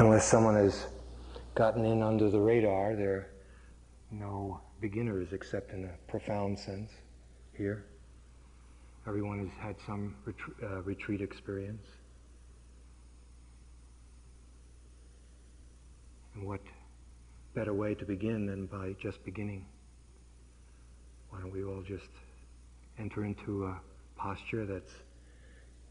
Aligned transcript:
Unless 0.00 0.30
someone 0.30 0.54
has 0.54 0.86
gotten 1.54 1.84
in 1.84 2.02
under 2.02 2.30
the 2.30 2.40
radar, 2.40 2.96
there 2.96 3.12
are 3.12 3.26
no 4.10 4.58
beginners 4.80 5.34
except 5.34 5.72
in 5.72 5.84
a 5.84 6.10
profound 6.10 6.58
sense 6.58 6.90
here. 7.54 7.84
Everyone 9.06 9.40
has 9.40 9.50
had 9.60 9.76
some 9.86 10.16
retreat, 10.24 10.56
uh, 10.62 10.80
retreat 10.84 11.20
experience. 11.20 11.86
And 16.34 16.46
what 16.46 16.62
better 17.54 17.74
way 17.74 17.94
to 17.94 18.06
begin 18.06 18.46
than 18.46 18.64
by 18.64 18.96
just 19.02 19.22
beginning? 19.22 19.66
Why 21.28 21.40
don't 21.42 21.52
we 21.52 21.62
all 21.62 21.82
just 21.82 22.08
enter 22.98 23.26
into 23.26 23.66
a 23.66 23.78
posture 24.16 24.64
that's 24.64 24.94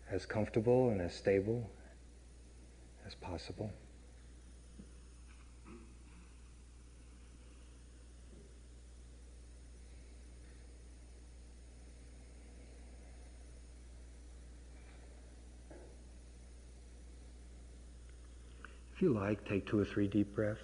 as 0.10 0.26
comfortable 0.26 0.90
and 0.90 1.00
as 1.00 1.14
stable 1.14 1.70
as 3.06 3.14
possible? 3.14 3.72
If 19.00 19.04
you 19.04 19.14
like, 19.14 19.48
take 19.48 19.66
two 19.66 19.80
or 19.80 19.86
three 19.86 20.10
deep 20.10 20.36
breaths. 20.36 20.60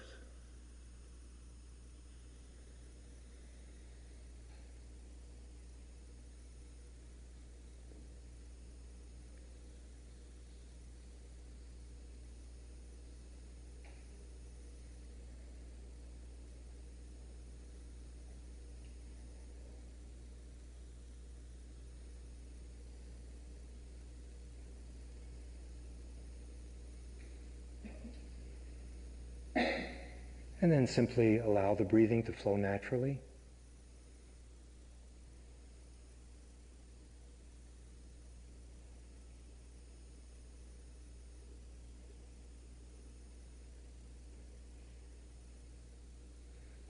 And 30.66 30.72
then 30.72 30.88
simply 30.88 31.38
allow 31.38 31.76
the 31.76 31.84
breathing 31.84 32.24
to 32.24 32.32
flow 32.32 32.56
naturally. 32.56 33.20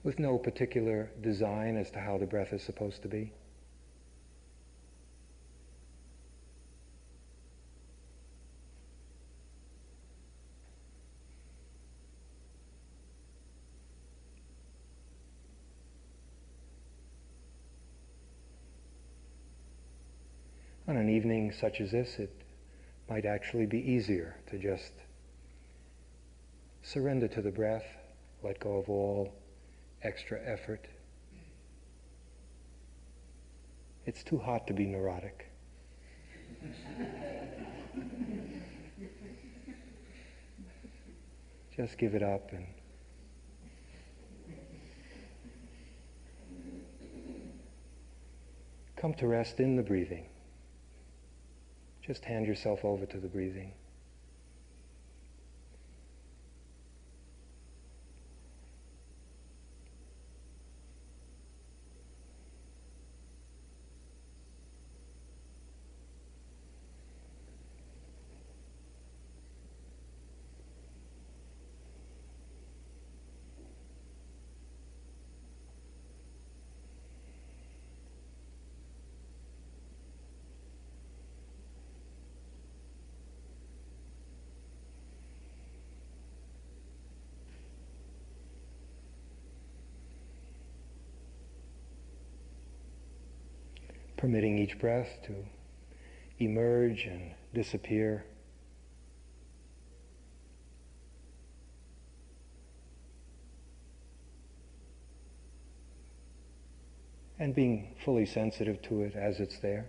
With 0.01 0.17
no 0.17 0.39
particular 0.39 1.11
design 1.21 1.77
as 1.77 1.91
to 1.91 1.99
how 1.99 2.17
the 2.17 2.25
breath 2.25 2.53
is 2.53 2.63
supposed 2.63 3.03
to 3.03 3.07
be. 3.07 3.31
Evening 21.17 21.51
such 21.51 21.81
as 21.81 21.89
this, 21.91 22.19
it 22.19 22.31
might 23.09 23.25
actually 23.25 23.65
be 23.65 23.79
easier 23.79 24.35
to 24.51 24.59
just 24.59 24.91
surrender 26.83 27.27
to 27.27 27.41
the 27.41 27.49
breath, 27.49 27.87
let 28.43 28.59
go 28.59 28.77
of 28.77 28.87
all 28.87 29.33
extra 30.03 30.39
effort. 30.45 30.87
It's 34.05 34.23
too 34.23 34.37
hot 34.37 34.67
to 34.67 34.73
be 34.73 34.85
neurotic. 34.85 35.49
just 41.75 41.97
give 41.97 42.13
it 42.13 42.21
up 42.21 42.51
and 42.51 42.67
come 48.95 49.15
to 49.15 49.25
rest 49.25 49.59
in 49.59 49.75
the 49.75 49.83
breathing. 49.83 50.27
Just 52.07 52.23
hand 52.23 52.47
yourself 52.47 52.85
over 52.85 53.05
to 53.05 53.17
the 53.17 53.27
breathing. 53.27 53.73
Permitting 94.17 94.57
each 94.57 94.79
breath 94.79 95.19
to 95.25 95.45
emerge 96.39 97.05
and 97.05 97.33
disappear. 97.53 98.25
And 107.39 107.53
being 107.53 107.95
fully 108.03 108.25
sensitive 108.25 108.81
to 108.83 109.03
it 109.03 109.15
as 109.15 109.39
it's 109.39 109.59
there. 109.59 109.87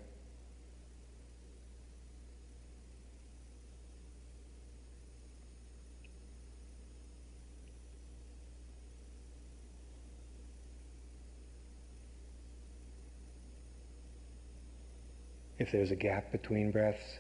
If 15.69 15.73
there's 15.73 15.91
a 15.91 15.97
gap 15.97 16.33
between 16.33 16.71
breaths, 16.71 17.19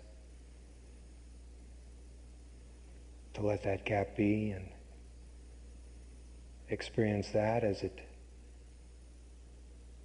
to 3.35 3.43
let 3.43 3.63
that 3.65 3.85
gap 3.85 4.17
be 4.17 4.53
and 4.53 4.67
experience 6.71 7.29
that 7.29 7.63
as 7.63 7.83
it 7.83 8.01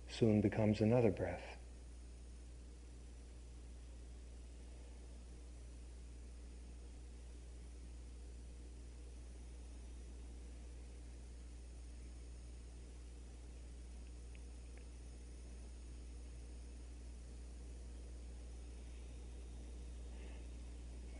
soon 0.09 0.41
becomes 0.41 0.81
another 0.81 1.09
breath. 1.09 1.52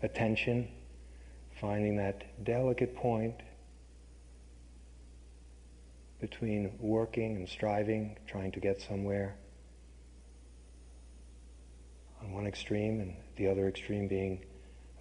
Attention, 0.03 0.67
finding 1.59 1.95
that 1.97 2.43
delicate 2.43 2.95
point 2.95 3.35
between 6.19 6.71
working 6.79 7.37
and 7.37 7.49
striving, 7.49 8.17
trying 8.27 8.51
to 8.51 8.59
get 8.59 8.81
somewhere 8.81 9.35
on 12.21 12.31
one 12.31 12.45
extreme 12.45 13.01
and 13.01 13.15
the 13.37 13.47
other 13.47 13.67
extreme 13.67 14.07
being 14.07 14.43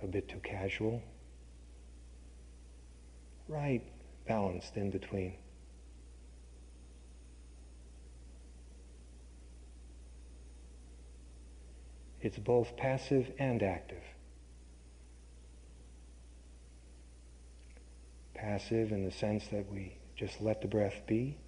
a 0.02 0.06
bit 0.06 0.28
too 0.28 0.40
casual. 0.42 1.02
Right, 3.48 3.82
balanced 4.26 4.76
in 4.76 4.90
between. 4.90 5.34
It's 12.20 12.38
both 12.38 12.76
passive 12.76 13.32
and 13.38 13.62
active. 13.62 14.02
Passive 18.42 18.90
in 18.90 19.04
the 19.04 19.12
sense 19.12 19.46
that 19.52 19.70
we 19.70 19.96
just 20.16 20.40
let 20.40 20.60
the 20.60 20.68
breath 20.68 21.00
be, 21.06 21.38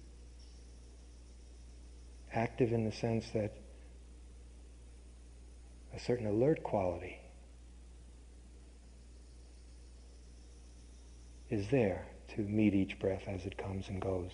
active 2.33 2.71
in 2.71 2.85
the 2.85 2.91
sense 2.91 3.29
that 3.33 3.53
a 5.93 5.99
certain 5.99 6.25
alert 6.25 6.63
quality 6.63 7.19
is 11.49 11.67
there 11.67 12.05
to 12.29 12.41
meet 12.41 12.73
each 12.73 12.97
breath 12.97 13.23
as 13.27 13.45
it 13.45 13.57
comes 13.57 13.89
and 13.89 14.01
goes. 14.01 14.31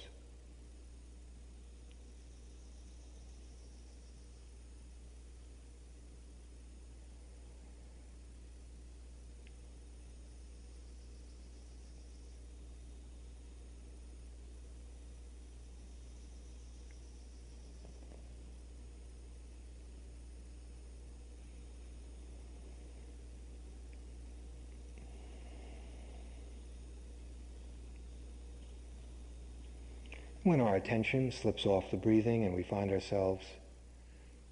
When 30.43 30.59
our 30.59 30.75
attention 30.75 31.31
slips 31.31 31.67
off 31.67 31.91
the 31.91 31.97
breathing 31.97 32.45
and 32.45 32.55
we 32.55 32.63
find 32.63 32.91
ourselves 32.91 33.45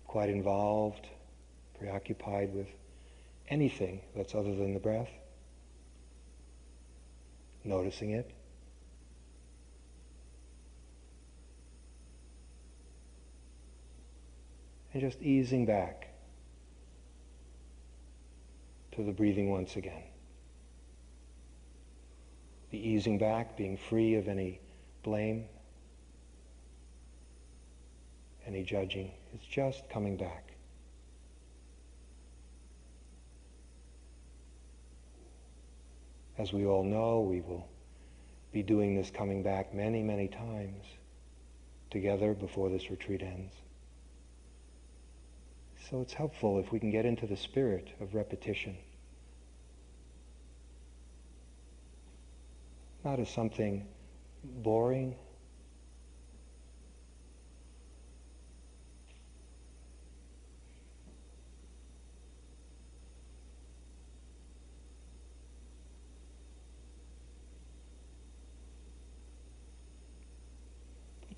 quite 0.06 0.30
involved, 0.30 1.08
preoccupied 1.80 2.54
with 2.54 2.68
anything 3.50 4.02
that's 4.16 4.36
other 4.36 4.54
than 4.54 4.76
the 4.76 4.80
breath, 4.80 5.10
noticing 7.64 8.12
it, 8.12 8.30
and 14.94 15.02
just 15.02 15.20
easing 15.24 15.66
back 15.66 16.10
to 18.92 19.04
the 19.04 19.12
breathing 19.12 19.50
once 19.50 19.76
again. 19.76 20.04
The 22.70 22.78
easing 22.78 23.18
back, 23.18 23.58
being 23.58 23.76
free 23.76 24.14
of 24.14 24.28
any 24.28 24.60
blame, 25.02 25.46
any 28.50 28.64
judging. 28.64 29.12
It's 29.34 29.46
just 29.46 29.88
coming 29.90 30.18
back. 30.18 30.44
As 36.38 36.52
we 36.52 36.66
all 36.66 36.84
know, 36.84 37.20
we 37.20 37.42
will 37.42 37.68
be 38.52 38.64
doing 38.64 38.96
this 38.96 39.12
coming 39.12 39.44
back 39.44 39.74
many, 39.74 40.02
many 40.02 40.28
times 40.28 40.84
together 41.92 42.34
before 42.34 42.70
this 42.70 42.90
retreat 42.90 43.22
ends. 43.22 43.54
So 45.90 46.02
it's 46.02 46.14
helpful 46.14 46.60
if 46.60 46.72
we 46.72 46.80
can 46.80 46.90
get 46.90 47.06
into 47.06 47.28
the 47.28 47.38
spirit 47.38 47.90
of 48.02 48.16
repetition. 48.16 48.78
Not 53.04 53.20
as 53.20 53.30
something 53.30 53.86
boring 54.44 55.16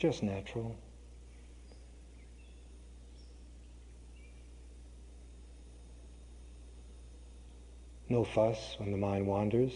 just 0.01 0.24
natural. 0.24 0.75
No 8.09 8.24
fuss 8.24 8.77
when 8.80 8.89
the 8.89 8.98
mind 8.98 9.27
wanders. 9.27 9.71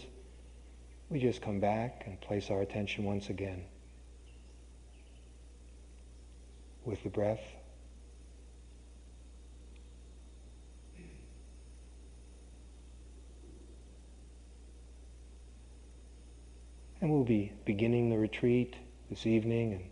We 1.10 1.20
just 1.20 1.40
come 1.42 1.60
back 1.60 2.02
and 2.06 2.20
place 2.20 2.50
our 2.50 2.60
attention 2.60 3.04
once 3.04 3.28
again 3.28 3.66
with 6.84 7.00
the 7.04 7.08
breath. 7.08 7.44
And 17.00 17.12
we'll 17.12 17.22
be 17.22 17.52
beginning 17.64 18.10
the 18.10 18.18
retreat 18.18 18.74
this 19.08 19.24
evening 19.24 19.74
and 19.74 19.84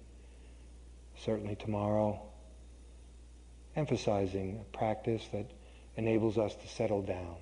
certainly 1.24 1.56
tomorrow, 1.56 2.20
emphasizing 3.76 4.60
a 4.60 4.76
practice 4.76 5.26
that 5.32 5.50
enables 5.96 6.38
us 6.38 6.54
to 6.54 6.68
settle 6.68 7.02
down. 7.02 7.36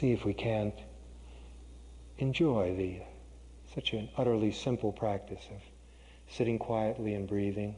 See 0.00 0.12
if 0.12 0.24
we 0.24 0.32
can't 0.32 0.74
enjoy 2.16 2.74
the 2.74 2.96
such 3.74 3.92
an 3.92 4.08
utterly 4.16 4.50
simple 4.50 4.92
practice 4.92 5.44
of 5.50 5.60
sitting 6.26 6.58
quietly 6.58 7.12
and 7.12 7.28
breathing. 7.28 7.76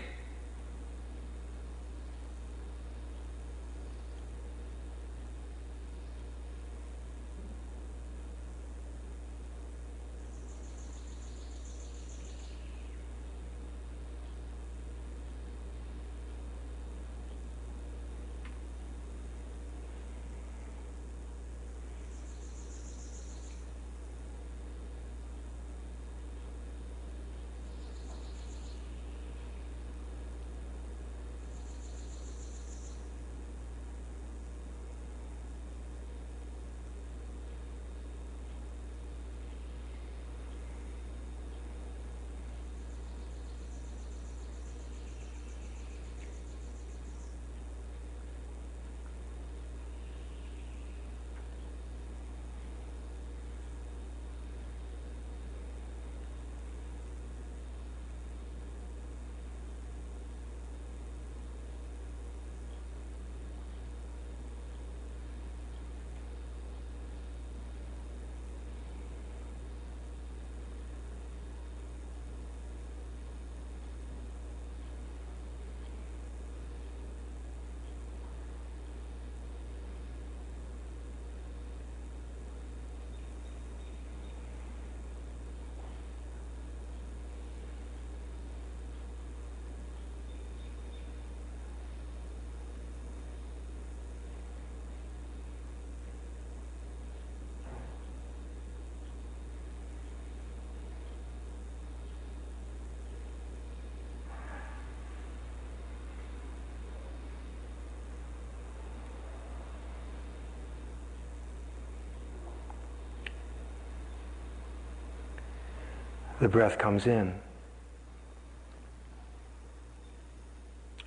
the 116.41 116.49
breath 116.49 116.79
comes 116.79 117.05
in 117.05 117.35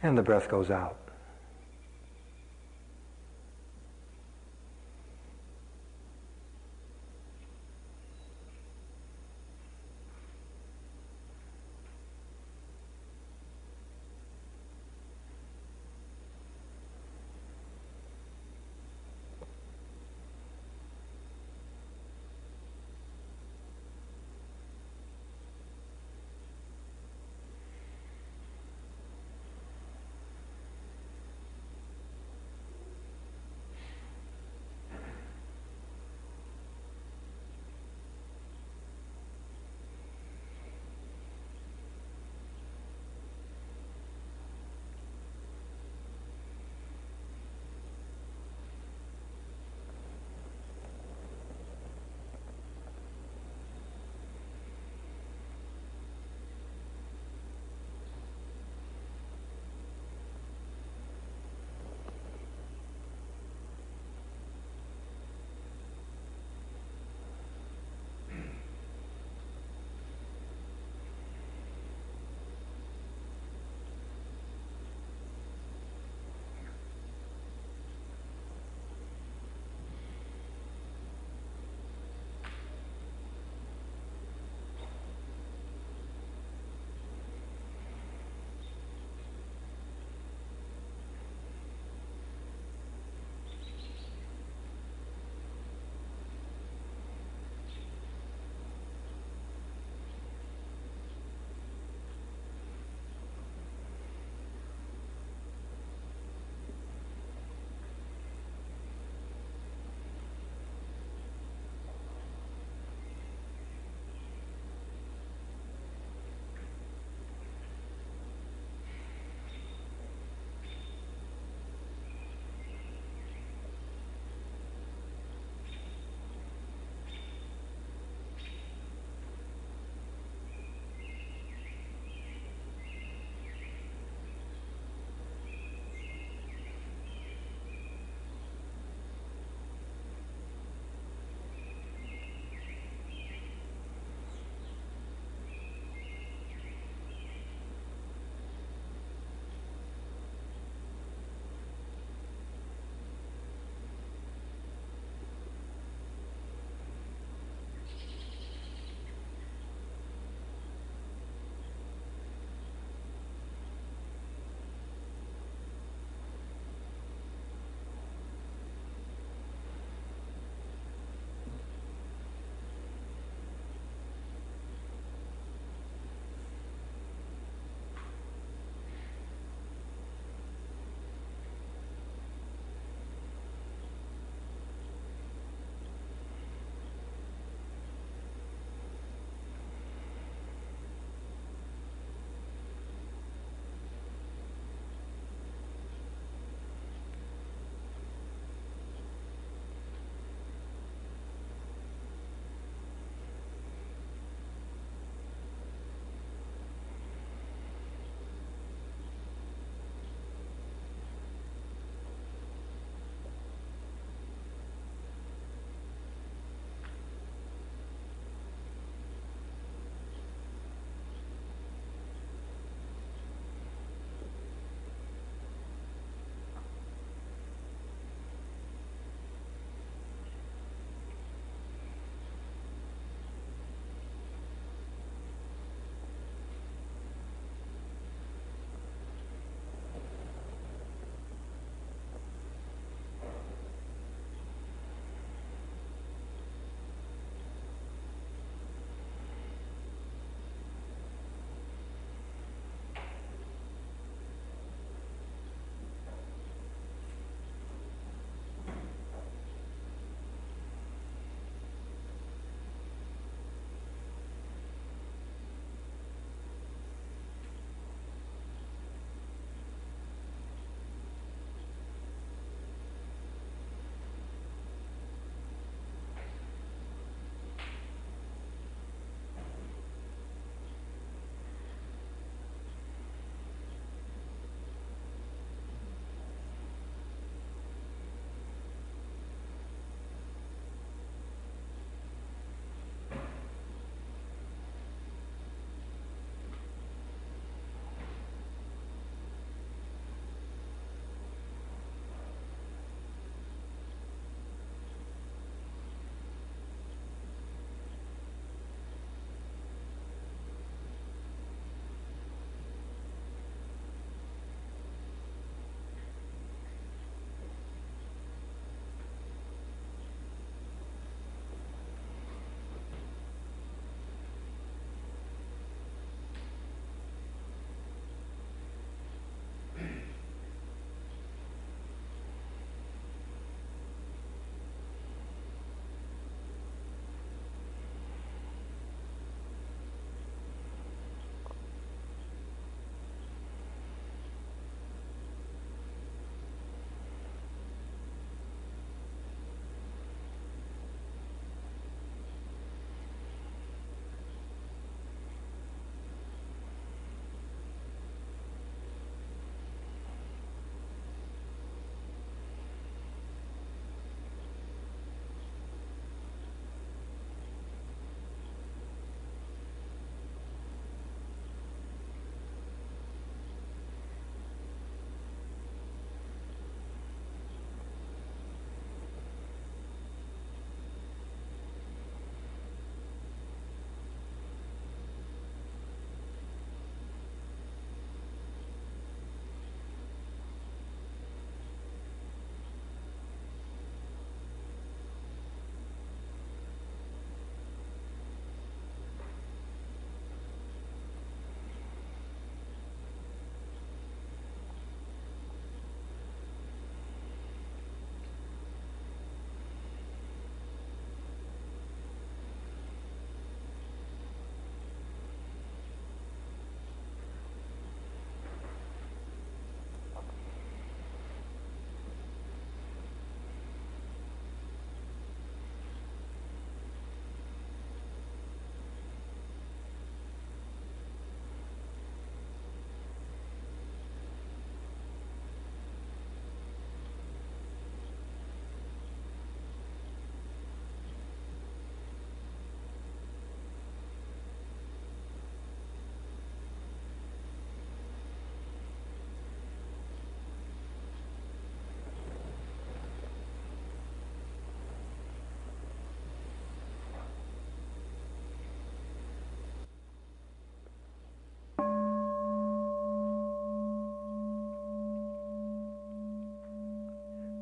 and 0.00 0.17
the 0.17 0.23
breath 0.23 0.49
goes 0.49 0.71
out. 0.71 0.97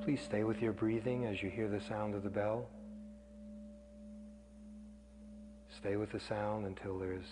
Please 0.04 0.20
stay 0.20 0.42
with 0.42 0.60
your 0.60 0.72
breathing 0.72 1.26
as 1.26 1.40
you 1.44 1.48
hear 1.48 1.68
the 1.68 1.80
sound 1.80 2.16
of 2.16 2.24
the 2.24 2.28
bell. 2.28 2.66
Stay 5.78 5.94
with 5.94 6.10
the 6.10 6.18
sound 6.18 6.66
until 6.66 6.98
there's 6.98 7.26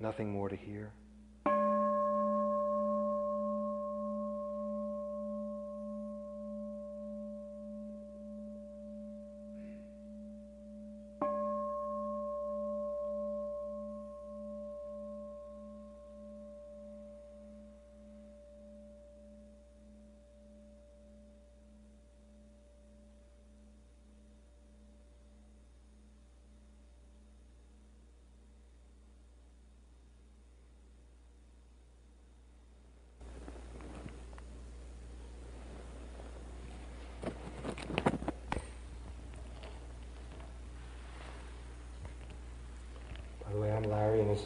nothing 0.00 0.32
more 0.32 0.48
to 0.48 0.56
hear. 0.56 0.92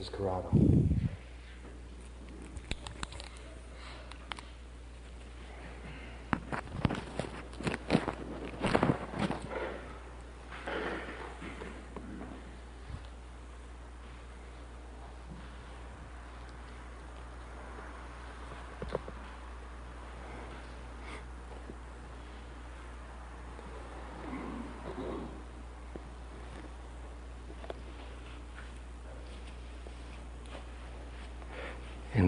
Is 0.01 0.09
Corrado. 0.09 0.51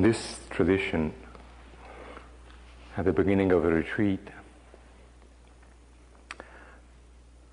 This 0.04 0.38
tradition, 0.50 1.14
at 2.94 3.06
the 3.06 3.12
beginning 3.12 3.52
of 3.52 3.64
a 3.64 3.68
retreat, 3.68 4.28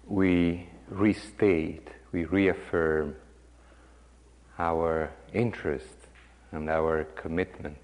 we 0.06 0.68
restate, 0.90 1.88
we 2.12 2.26
reaffirm 2.26 3.16
our 4.60 5.10
interest 5.34 5.96
and 6.52 6.70
our 6.70 7.06
commitment 7.16 7.78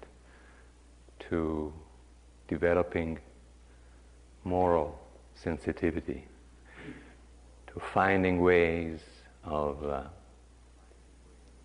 to 1.18 1.72
developing 2.46 3.18
moral 4.44 5.00
sensitivity, 5.34 6.26
to 7.68 7.80
finding 7.94 8.38
ways 8.42 9.00
of 9.44 9.82
uh, 9.82 10.02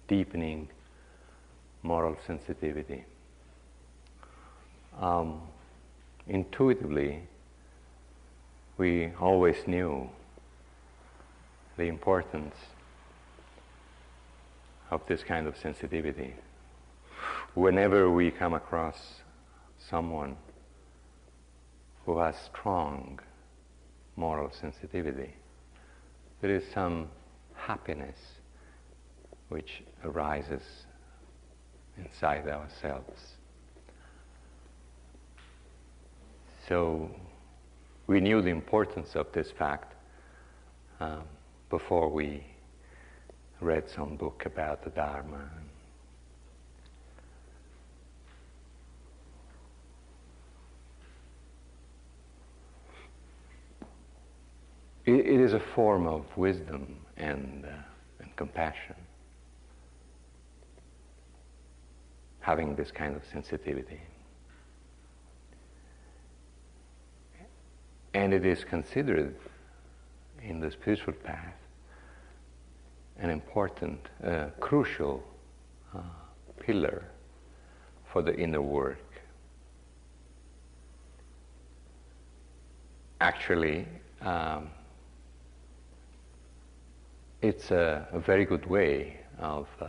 deepening 0.07 0.69
moral 1.83 2.17
sensitivity. 2.25 3.03
Um, 4.99 5.41
intuitively, 6.27 7.23
we 8.77 9.11
always 9.19 9.57
knew 9.67 10.09
the 11.77 11.83
importance 11.83 12.55
of 14.89 15.01
this 15.07 15.23
kind 15.23 15.47
of 15.47 15.57
sensitivity. 15.57 16.33
Whenever 17.53 18.09
we 18.09 18.31
come 18.31 18.53
across 18.53 18.97
someone 19.89 20.37
who 22.05 22.19
has 22.19 22.35
strong 22.53 23.19
moral 24.15 24.51
sensitivity, 24.51 25.33
there 26.41 26.55
is 26.55 26.63
some 26.73 27.09
happiness 27.55 28.17
which 29.49 29.83
arises 30.03 30.61
inside 31.97 32.47
ourselves. 32.47 33.19
So 36.67 37.09
we 38.07 38.19
knew 38.19 38.41
the 38.41 38.49
importance 38.49 39.15
of 39.15 39.31
this 39.33 39.51
fact 39.51 39.95
um, 40.99 41.23
before 41.69 42.09
we 42.09 42.43
read 43.59 43.89
some 43.89 44.15
book 44.15 44.43
about 44.45 44.83
the 44.83 44.89
Dharma. 44.89 45.49
It, 55.05 55.25
is 55.25 55.53
a 55.53 55.59
form 55.59 56.07
of 56.07 56.25
wisdom 56.37 56.95
and, 57.17 57.65
uh, 57.65 57.69
and 58.19 58.35
compassion. 58.37 58.95
Having 62.43 62.75
this 62.75 62.91
kind 62.91 63.15
of 63.15 63.23
sensitivity. 63.31 64.01
And 68.13 68.33
it 68.33 68.45
is 68.45 68.65
considered 68.65 69.33
in 70.43 70.59
the 70.59 70.69
spiritual 70.69 71.13
path 71.13 71.55
an 73.17 73.29
important, 73.29 73.99
uh, 74.23 74.47
crucial 74.59 75.23
uh, 75.95 76.01
pillar 76.59 77.05
for 78.11 78.21
the 78.21 78.35
inner 78.35 78.61
work. 78.61 78.99
Actually, 83.21 83.87
um, 84.21 84.69
it's 87.41 87.71
a, 87.71 88.05
a, 88.11 88.19
very 88.19 88.43
good 88.43 88.65
way 88.65 89.17
of 89.39 89.67
uh, 89.79 89.87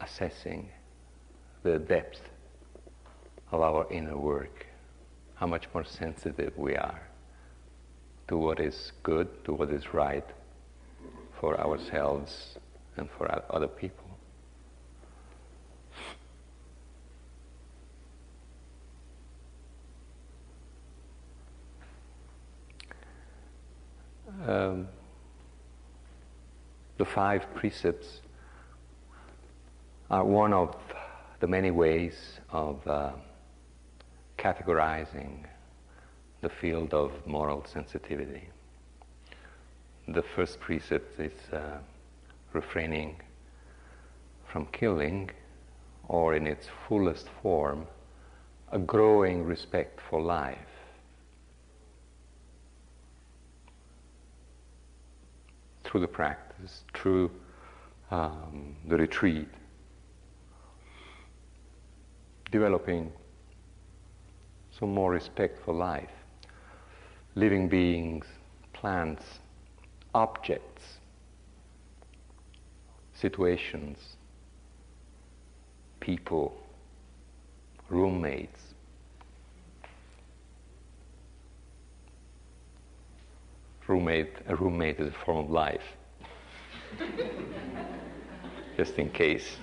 assessing 0.00 0.70
the 1.62 1.78
depth 1.78 2.20
of 3.50 3.60
our 3.60 3.86
inner 3.90 4.16
work, 4.16 4.66
how 5.34 5.46
much 5.46 5.66
more 5.74 5.84
sensitive 5.84 6.56
we 6.56 6.76
are 6.76 7.00
to 8.28 8.36
what 8.36 8.60
is 8.60 8.92
good, 9.02 9.28
to 9.44 9.52
what 9.52 9.70
is 9.70 9.94
right 9.94 10.26
for 11.40 11.58
ourselves 11.60 12.58
and 12.96 13.08
for 13.16 13.26
other 13.50 13.66
people. 13.66 14.04
Um, 24.46 24.88
the 26.96 27.04
five 27.04 27.52
precepts 27.54 28.20
are 30.10 30.24
one 30.24 30.52
of 30.52 30.74
the 31.40 31.46
many 31.46 31.70
ways 31.70 32.40
of 32.50 32.86
uh, 32.86 33.12
categorizing 34.38 35.44
the 36.40 36.48
field 36.48 36.94
of 36.94 37.12
moral 37.26 37.64
sensitivity. 37.66 38.48
The 40.08 40.22
first 40.22 40.60
precept 40.60 41.20
is 41.20 41.32
uh, 41.52 41.78
refraining 42.52 43.20
from 44.50 44.66
killing, 44.66 45.30
or 46.08 46.34
in 46.34 46.46
its 46.46 46.68
fullest 46.86 47.26
form, 47.42 47.86
a 48.72 48.78
growing 48.78 49.44
respect 49.44 50.00
for 50.08 50.22
life. 50.22 50.58
Through 55.84 56.00
the 56.00 56.08
practice, 56.08 56.84
through 56.94 57.30
um, 58.10 58.74
the 58.86 58.96
retreat, 58.96 59.48
developing 62.50 63.12
some 64.78 64.94
more 64.94 65.10
respect 65.10 65.58
for 65.64 65.74
life, 65.74 66.10
living 67.34 67.68
beings, 67.68 68.26
plants, 68.72 69.24
objects, 70.14 70.98
situations, 73.14 73.98
people, 76.00 76.54
roommates. 77.88 78.60
Roommate, 83.86 84.34
a 84.46 84.54
roommate 84.54 85.00
is 85.00 85.08
a 85.08 85.24
form 85.24 85.46
of 85.46 85.50
life. 85.50 85.80
Just 88.76 88.98
in 88.98 89.08
case. 89.08 89.56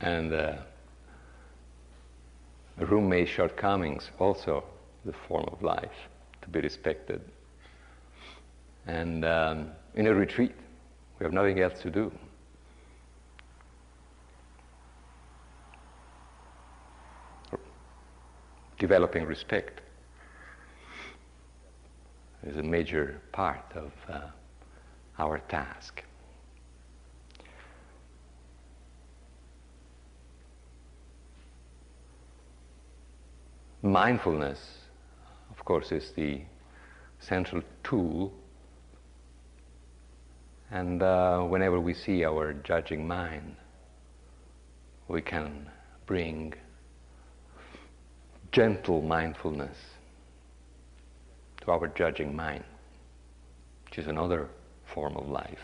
And 0.00 0.32
uh, 0.32 0.52
roommate's 2.78 3.30
shortcomings 3.30 4.10
also 4.18 4.64
the 5.04 5.12
form 5.28 5.48
of 5.52 5.62
life 5.62 6.08
to 6.42 6.48
be 6.48 6.60
respected. 6.60 7.20
And 8.86 9.24
um, 9.24 9.70
in 9.94 10.06
a 10.06 10.14
retreat, 10.14 10.52
we 11.18 11.24
have 11.24 11.32
nothing 11.32 11.60
else 11.60 11.80
to 11.82 11.90
do. 11.90 12.10
Developing 18.78 19.26
respect 19.26 19.82
is 22.46 22.56
a 22.56 22.62
major 22.62 23.20
part 23.32 23.64
of 23.74 23.92
uh, 24.08 24.20
our 25.18 25.38
task. 25.40 26.02
Mindfulness, 33.82 34.58
of 35.50 35.64
course, 35.64 35.90
is 35.90 36.12
the 36.14 36.42
central 37.18 37.62
tool. 37.82 38.32
And 40.70 41.02
uh, 41.02 41.40
whenever 41.40 41.80
we 41.80 41.94
see 41.94 42.24
our 42.24 42.52
judging 42.52 43.06
mind, 43.08 43.56
we 45.08 45.22
can 45.22 45.68
bring 46.06 46.54
gentle 48.52 49.00
mindfulness 49.00 49.76
to 51.62 51.70
our 51.70 51.88
judging 51.88 52.34
mind, 52.36 52.64
which 53.86 53.98
is 53.98 54.06
another 54.06 54.48
form 54.94 55.16
of 55.16 55.28
life. 55.28 55.58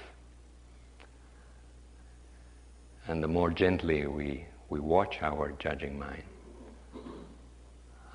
And 3.08 3.22
the 3.22 3.28
more 3.28 3.50
gently 3.50 4.06
we, 4.06 4.46
we 4.68 4.80
watch 4.80 5.18
our 5.22 5.52
judging 5.58 5.98
mind, 5.98 6.24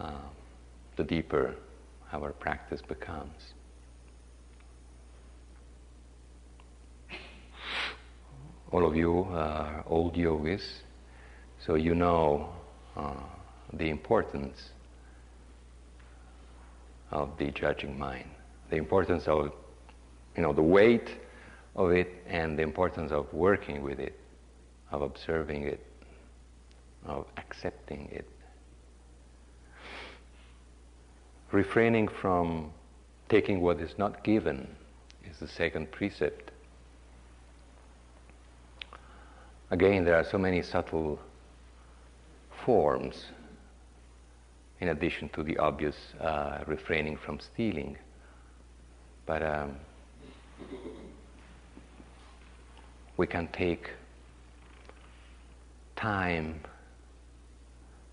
uh, 0.02 0.12
the 0.98 1.04
deeper 1.04 1.56
our 2.12 2.32
practice 2.32 2.82
becomes. 2.82 3.54
All 8.72 8.86
of 8.88 8.96
you 8.96 9.28
are 9.32 9.84
old 9.88 10.16
yogis, 10.16 10.82
so 11.66 11.76
you 11.76 11.94
know 11.94 12.50
uh, 12.96 13.14
the 13.74 13.90
importance 13.90 14.70
of 17.12 17.38
the 17.38 17.52
judging 17.52 18.00
mind, 18.00 18.30
the 18.70 18.78
importance 18.78 19.28
of, 19.28 19.52
you 20.36 20.42
know, 20.42 20.54
the 20.54 20.62
weight 20.62 21.10
of 21.76 21.92
it 21.92 22.10
and 22.28 22.58
the 22.58 22.64
importance 22.64 23.12
of 23.12 23.32
working 23.34 23.84
with 23.84 24.00
it, 24.00 24.18
of 24.92 25.02
observing 25.02 25.64
it, 25.64 25.86
of 27.06 27.26
accepting 27.38 28.08
it. 28.12 28.28
Refraining 31.52 32.08
from 32.08 32.72
taking 33.28 33.60
what 33.60 33.82
is 33.82 33.98
not 33.98 34.24
given 34.24 34.74
is 35.30 35.38
the 35.40 35.48
second 35.48 35.92
precept. 35.92 36.52
Again, 39.70 40.06
there 40.06 40.16
are 40.16 40.24
so 40.24 40.38
many 40.38 40.62
subtle 40.62 41.20
forms 42.66 43.26
in 44.80 44.88
addition 44.90 45.28
to 45.30 45.44
the 45.44 45.58
obvious 45.58 45.96
uh, 46.22 46.60
refraining 46.68 47.18
from 47.18 47.40
stealing. 47.40 47.98
But 49.26 49.44
um, 49.44 49.76
we 53.18 53.28
can 53.28 53.50
take 53.50 53.90
time 55.98 56.62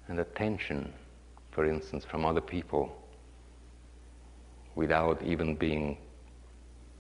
and 0.09 0.19
attention, 0.19 0.93
for 1.53 1.65
instance, 1.65 2.05
from 2.05 2.25
other 2.25 2.41
people 2.41 2.97
without 4.79 5.21
even 5.25 5.57
being 5.57 5.99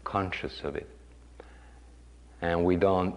conscious 0.02 0.62
of 0.64 0.74
it. 0.74 0.88
And 2.42 2.64
we 2.64 2.74
don't, 2.74 3.14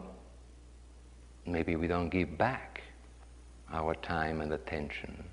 maybe 1.48 1.76
we 1.76 1.88
don't 1.88 2.10
give 2.10 2.38
back 2.38 2.84
our 3.74 3.96
time 3.96 4.40
and 4.40 4.54
attention 4.54 5.24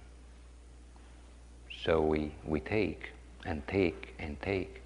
so 1.85 2.01
we, 2.01 2.33
we 2.47 2.61
take 2.61 3.11
and 3.45 3.67
take 3.69 4.15
and 4.19 4.41
take. 4.41 4.81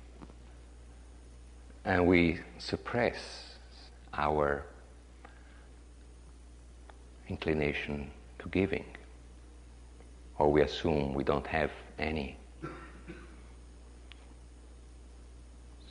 And 1.84 2.08
we 2.08 2.40
suppress 2.58 3.16
our 4.12 4.64
inclination 7.28 8.10
to 8.40 8.48
giving. 8.48 8.86
Or 10.36 10.50
we 10.50 10.62
assume 10.62 11.14
we 11.14 11.22
don't 11.22 11.46
have 11.46 11.70
any. 11.96 12.36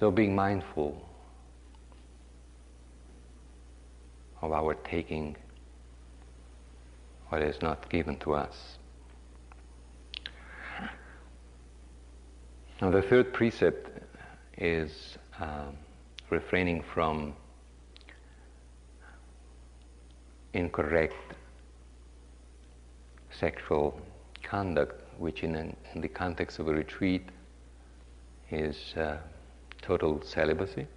So 0.01 0.09
being 0.09 0.33
mindful 0.33 0.99
of 4.41 4.51
our 4.51 4.73
taking 4.73 5.35
what 7.29 7.43
is 7.43 7.61
not 7.61 7.87
given 7.87 8.17
to 8.21 8.33
us. 8.33 8.79
Now, 12.81 12.89
the 12.89 13.03
third 13.03 13.31
precept 13.31 13.91
is 14.57 15.19
um, 15.39 15.77
refraining 16.31 16.81
from 16.81 17.35
incorrect 20.53 21.35
sexual 23.29 24.01
conduct, 24.41 24.99
which 25.19 25.43
in, 25.43 25.53
an, 25.53 25.75
in, 25.93 26.01
the 26.01 26.07
context 26.07 26.57
of 26.57 26.69
a 26.69 26.73
retreat 26.73 27.29
is 28.49 28.95
uh, 28.97 29.17
total 29.81 30.21
celibacy. 30.23 30.87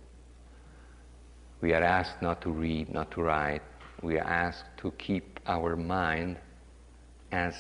We 1.61 1.73
are 1.73 1.83
asked 1.83 2.21
not 2.21 2.41
to 2.43 2.51
read, 2.51 2.93
not 2.93 3.11
to 3.13 3.23
write. 3.23 3.63
We 4.03 4.19
are 4.19 4.27
asked 4.27 4.77
to 4.79 4.91
keep 4.93 5.41
our 5.47 5.77
mind 5.77 6.37
as 7.33 7.55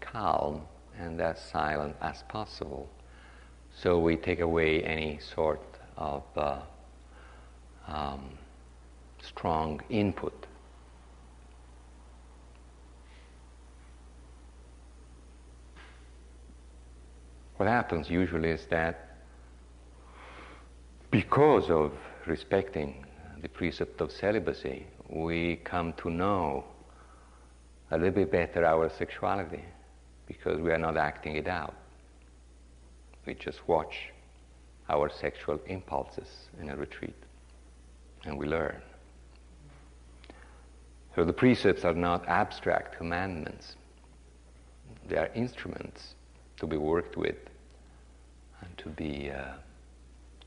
calm 0.00 0.62
and 0.98 1.20
as 1.20 1.40
silent 1.40 1.96
as 2.00 2.22
possible. 2.28 2.88
So 3.72 3.98
we 3.98 4.16
take 4.16 4.40
away 4.40 4.82
any 4.82 5.18
sort 5.18 5.62
of 5.96 6.22
uh, 6.36 6.60
um, 7.86 8.30
strong 9.22 9.80
input. 9.90 10.46
What 17.56 17.68
happens 17.68 18.10
usually 18.10 18.50
is 18.50 18.66
that 18.66 19.15
because 21.22 21.70
of 21.70 21.92
respecting 22.26 23.02
the 23.40 23.48
precept 23.48 24.02
of 24.02 24.12
celibacy, 24.12 24.86
we 25.08 25.56
come 25.64 25.94
to 25.94 26.10
know 26.10 26.62
a 27.90 27.96
little 27.96 28.12
bit 28.12 28.30
better 28.30 28.66
our 28.66 28.90
sexuality 28.90 29.64
because 30.26 30.60
we 30.60 30.70
are 30.70 30.76
not 30.78 30.98
acting 30.98 31.36
it 31.36 31.48
out. 31.48 31.74
We 33.24 33.32
just 33.32 33.66
watch 33.66 34.10
our 34.90 35.08
sexual 35.08 35.58
impulses 35.68 36.28
in 36.60 36.68
a 36.68 36.76
retreat 36.76 37.16
and 38.26 38.36
we 38.36 38.46
learn. 38.46 38.82
So 41.14 41.24
the 41.24 41.32
precepts 41.32 41.86
are 41.86 41.94
not 41.94 42.28
abstract 42.28 42.98
commandments, 42.98 43.76
they 45.08 45.16
are 45.16 45.30
instruments 45.34 46.14
to 46.58 46.66
be 46.66 46.76
worked 46.76 47.16
with 47.16 47.38
and 48.60 48.76
to 48.76 48.90
be 48.90 49.30
uh, 49.30 49.54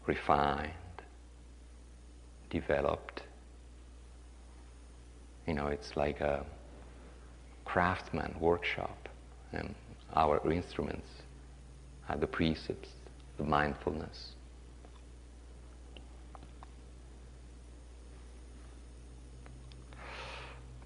refined, 0.10 0.72
developed. 2.50 3.22
You 5.46 5.54
know, 5.54 5.68
it's 5.68 5.96
like 5.96 6.20
a 6.20 6.44
craftsman 7.64 8.34
workshop, 8.40 9.08
and 9.54 9.76
our 10.16 10.52
instruments 10.52 11.10
are 12.10 12.18
the 12.18 12.26
precepts, 12.26 12.90
the 13.38 13.44
mindfulness. 13.44 14.34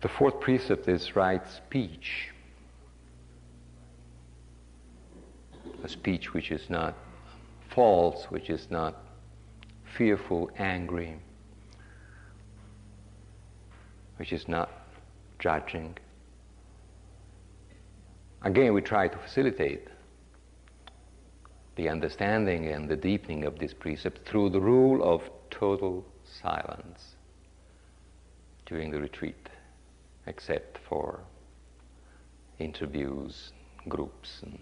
The 0.01 0.09
fourth 0.09 0.41
precept 0.41 0.89
is 0.89 1.15
right 1.15 1.47
speech. 1.49 2.27
A 5.81 5.87
speech 5.87 6.33
which 6.33 6.51
is 6.51 6.69
not 6.69 6.93
false, 7.73 8.25
which 8.25 8.49
is 8.49 8.67
not 8.69 9.02
fearful, 9.97 10.49
angry, 10.57 11.17
which 14.17 14.33
is 14.33 14.47
not 14.47 14.69
judging. 15.39 15.97
Again, 18.43 18.73
we 18.73 18.81
try 18.81 19.07
to 19.07 19.17
facilitate 19.17 19.87
the 21.75 21.89
understanding 21.89 22.67
and 22.67 22.87
the 22.87 22.95
deepening 22.95 23.45
of 23.45 23.57
this 23.57 23.73
precept 23.73 24.27
through 24.27 24.49
the 24.49 24.59
rule 24.59 25.03
of 25.03 25.21
total 25.49 26.05
silence 26.41 27.15
during 28.65 28.91
the 28.91 28.99
retreat, 28.99 29.49
except 30.27 30.77
for 30.87 31.19
interviews, 32.59 33.51
groups. 33.89 34.41
And 34.43 34.59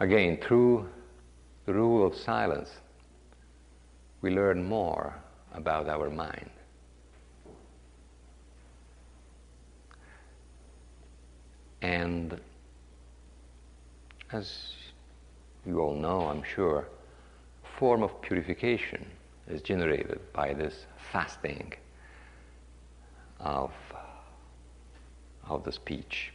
again, 0.00 0.38
through 0.42 0.88
the 1.66 1.74
rule 1.74 2.06
of 2.06 2.14
silence, 2.14 2.70
we 4.26 4.32
learn 4.32 4.64
more 4.64 5.14
about 5.54 5.88
our 5.88 6.10
mind. 6.10 6.50
And 11.80 12.40
as 14.32 14.72
you 15.64 15.78
all 15.78 15.94
know, 15.94 16.22
I'm 16.22 16.42
sure, 16.42 16.88
form 17.78 18.02
of 18.02 18.20
purification 18.20 19.06
is 19.46 19.62
generated 19.62 20.18
by 20.32 20.54
this 20.54 20.86
fasting 21.12 21.74
of, 23.38 23.70
of 25.48 25.62
the 25.62 25.70
speech. 25.70 26.32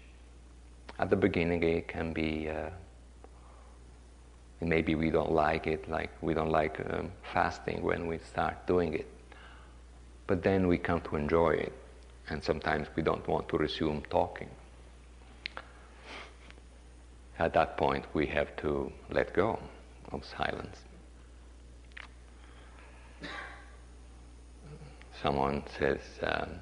At 0.98 1.10
the 1.10 1.18
beginning, 1.18 1.62
it 1.64 1.90
can 1.90 2.14
be, 2.14 2.48
uh, 2.48 2.70
maybe 4.62 4.96
we 4.96 5.10
don't 5.10 5.32
like 5.32 5.68
it, 5.68 5.90
like 5.90 6.12
we 6.22 6.34
don't 6.34 6.52
like 6.52 6.80
um, 6.92 7.12
fasting 7.34 7.82
when 7.82 8.08
we 8.08 8.20
start 8.20 8.68
doing 8.68 8.94
it. 8.94 9.08
But 10.28 10.44
then 10.44 10.68
we 10.68 10.78
come 10.78 11.02
to 11.02 11.16
enjoy 11.16 11.52
it, 11.52 11.74
and 12.30 12.44
sometimes 12.44 12.88
we 12.96 13.04
don't 13.04 13.28
want 13.28 13.50
to 13.50 13.58
resume 13.58 14.04
talking. 14.10 14.50
At 17.40 17.54
that 17.54 17.76
point, 17.78 18.06
we 18.14 18.28
have 18.28 18.56
to 18.58 18.92
let 19.10 19.34
go 19.34 19.60
of 20.12 20.24
silence. 20.24 20.78
Someone 25.22 25.64
says, 25.78 26.02
um, 26.22 26.60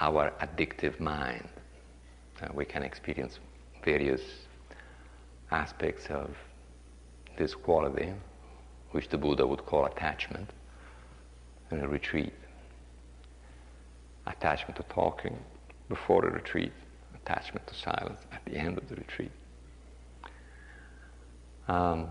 our 0.00 0.32
addictive 0.40 0.98
mind. 0.98 1.48
Uh, 2.42 2.48
we 2.54 2.64
can 2.64 2.82
experience 2.82 3.38
various 3.84 4.22
aspects 5.50 6.06
of 6.08 6.30
this 7.40 7.54
quality, 7.54 8.12
which 8.90 9.08
the 9.08 9.16
Buddha 9.16 9.46
would 9.46 9.64
call 9.64 9.86
attachment, 9.86 10.50
in 11.70 11.80
a 11.80 11.88
retreat. 11.88 12.34
Attachment 14.26 14.76
to 14.76 14.82
talking 14.94 15.38
before 15.88 16.20
the 16.20 16.28
retreat, 16.28 16.72
attachment 17.14 17.66
to 17.66 17.74
silence 17.74 18.20
at 18.30 18.44
the 18.44 18.56
end 18.56 18.76
of 18.76 18.86
the 18.90 18.94
retreat. 18.94 19.32
Um, 21.66 22.08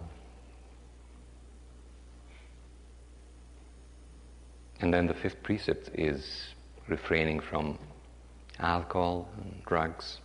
and 4.82 4.92
then 4.92 5.06
the 5.06 5.14
fifth 5.14 5.44
precept 5.44 5.92
is 5.94 6.56
refraining 6.88 7.40
from 7.40 7.78
alcohol 8.60 9.30
and 9.38 9.62
drugs. 9.68 10.18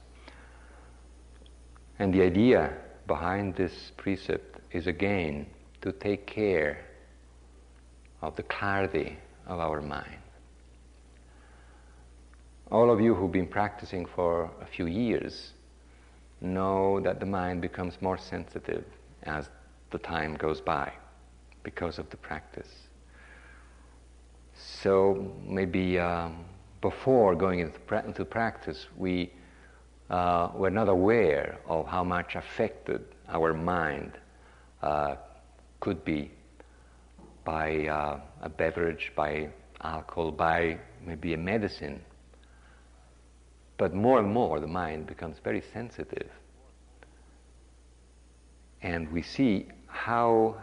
And 1.99 2.15
the 2.15 2.23
idea 2.23 2.73
behind 3.07 3.57
this 3.57 3.93
precept 3.99 4.54
is 4.75 4.89
again 4.89 5.47
to 5.81 5.93
take 5.93 6.27
care 6.27 6.85
of 8.21 8.35
the 8.35 8.43
clarity 8.43 9.17
of 9.47 9.61
our 9.61 9.81
mind. 9.81 10.19
All 12.73 12.91
of 12.91 13.01
you 13.01 13.15
who've 13.15 13.31
been 13.31 13.47
practicing 13.47 14.05
for 14.05 14.51
a 14.61 14.67
few 14.67 14.87
years 14.87 15.53
know 16.41 16.99
that 17.01 17.21
the 17.21 17.27
mind 17.27 17.61
becomes 17.61 17.95
more 18.01 18.19
sensitive 18.19 18.85
as 19.23 19.49
the 19.93 19.99
time 19.99 20.35
goes 20.35 20.61
by 20.61 20.93
because 21.63 21.99
of 22.01 22.11
the 22.11 22.17
practice. 22.17 22.89
So 24.55 25.33
maybe 25.47 26.01
um, 26.01 26.45
before 26.81 27.37
going 27.37 27.61
into, 27.61 27.79
pra- 27.81 28.05
into 28.05 28.25
practice, 28.25 28.87
we 28.97 29.33
uh, 30.11 30.49
were 30.53 30.71
not 30.71 30.89
aware 30.89 31.59
of 31.69 31.87
how 31.87 32.03
much 32.03 32.35
affected 32.35 33.05
our 33.29 33.55
mind 33.55 34.19
could 35.81 36.05
be 36.05 36.31
by 37.45 37.87
uh, 37.87 38.21
a 38.43 38.49
beverage, 38.49 39.13
by 39.15 39.49
alcohol, 39.83 40.31
by 40.31 40.79
maybe 41.07 41.35
a 41.35 41.37
medicine. 41.37 42.01
But 43.77 43.95
more 43.95 44.19
and 44.19 44.33
more, 44.33 44.61
the 44.61 44.67
mind 44.67 45.07
becomes 45.07 45.39
very 45.43 45.63
sensitive. 45.73 46.31
And 48.83 49.11
we 49.13 49.23
see 49.23 49.67
how, 49.87 50.57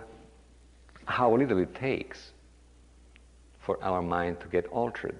how 1.05 1.35
little 1.35 1.59
it 1.59 1.75
takes 1.75 2.31
for 3.59 3.83
our 3.83 4.01
mind 4.01 4.39
to 4.39 4.47
get 4.47 4.65
altered 4.67 5.15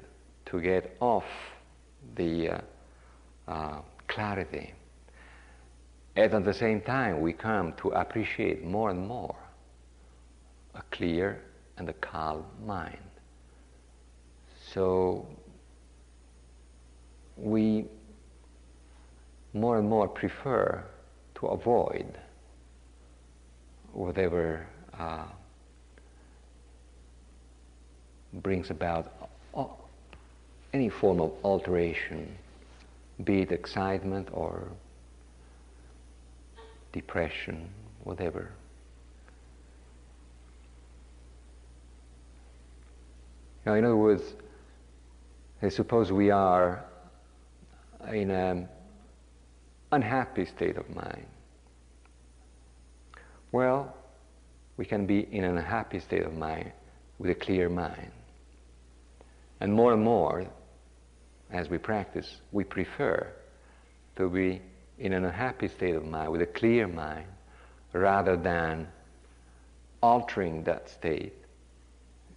to 0.51 0.59
get 0.59 0.97
off 0.99 1.23
the 2.15 2.49
uh, 2.49 2.61
uh, 3.47 3.81
clarity. 4.07 4.73
And 6.15 6.33
at 6.33 6.45
the 6.45 6.53
same 6.53 6.81
time, 6.81 7.21
we 7.21 7.33
come 7.33 7.73
to 7.77 7.89
appreciate 7.89 8.63
more 8.63 8.89
and 8.89 9.07
more 9.07 9.35
a 10.75 10.81
clear 10.91 11.41
and 11.77 11.87
a 11.89 11.93
calm 11.93 12.45
mind. 12.65 12.97
So 14.73 15.25
we 17.37 17.85
more 19.53 19.79
and 19.79 19.89
more 19.89 20.07
prefer 20.07 20.83
to 21.35 21.47
avoid 21.47 22.17
whatever 23.93 24.65
uh, 24.97 25.25
brings 28.33 28.69
about 28.69 29.11
any 30.73 30.89
form 30.89 31.19
of 31.19 31.33
alteration, 31.43 32.33
be 33.23 33.41
it 33.41 33.51
excitement 33.51 34.29
or 34.31 34.67
depression, 36.91 37.69
whatever. 38.03 38.51
Now, 43.65 43.75
in 43.75 43.85
other 43.85 43.95
words, 43.95 44.23
suppose 45.69 46.11
we 46.11 46.31
are 46.31 46.83
in 48.11 48.31
an 48.31 48.67
unhappy 49.91 50.45
state 50.45 50.77
of 50.77 50.89
mind. 50.89 51.25
Well, 53.51 53.95
we 54.77 54.85
can 54.85 55.05
be 55.05 55.27
in 55.31 55.43
an 55.43 55.57
unhappy 55.57 55.99
state 55.99 56.23
of 56.23 56.33
mind 56.33 56.71
with 57.19 57.29
a 57.29 57.35
clear 57.35 57.69
mind. 57.69 58.11
And 59.59 59.71
more 59.71 59.93
and 59.93 60.01
more, 60.01 60.47
as 61.51 61.69
we 61.69 61.77
practice, 61.77 62.37
we 62.51 62.63
prefer 62.63 63.27
to 64.15 64.29
be 64.29 64.61
in 65.01 65.13
an 65.13 65.25
unhappy 65.25 65.67
state 65.67 65.95
of 65.95 66.05
mind, 66.05 66.31
with 66.31 66.43
a 66.43 66.45
clear 66.45 66.87
mind, 66.87 67.25
rather 67.91 68.37
than 68.37 68.87
altering 70.01 70.63
that 70.63 70.89
state 70.89 71.33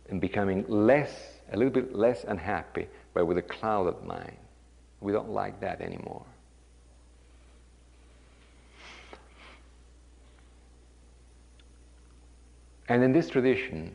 and 0.08 0.18
becoming 0.18 0.64
less, 0.66 1.10
a 1.52 1.56
little 1.58 1.72
bit 1.72 1.94
less 1.94 2.24
unhappy, 2.24 2.88
but 3.12 3.26
with 3.26 3.36
a 3.36 3.42
clouded 3.42 4.02
mind. 4.02 4.36
We 5.02 5.12
don't 5.12 5.28
like 5.28 5.60
that 5.60 5.82
anymore. 5.82 6.24
And 12.88 13.04
in 13.04 13.12
this 13.12 13.28
tradition, 13.28 13.94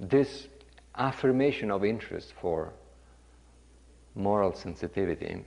this 0.00 0.48
affirmation 0.96 1.70
of 1.70 1.84
interest 1.84 2.32
for 2.40 2.72
moral 4.16 4.52
sensitivity 4.52 5.44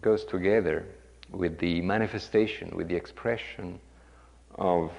goes 0.00 0.24
together 0.24 0.86
with 1.30 1.58
the 1.58 1.80
manifestation, 1.80 2.72
with 2.76 2.88
the 2.88 2.96
expression 2.96 3.80
of 4.56 4.90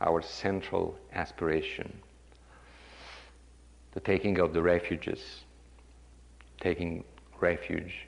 our 0.00 0.22
central 0.22 0.96
aspiration, 1.12 1.92
the 3.92 4.00
taking 4.00 4.38
of 4.38 4.52
the 4.52 4.62
refuges, 4.62 5.44
taking 6.60 7.04
refuge 7.40 8.06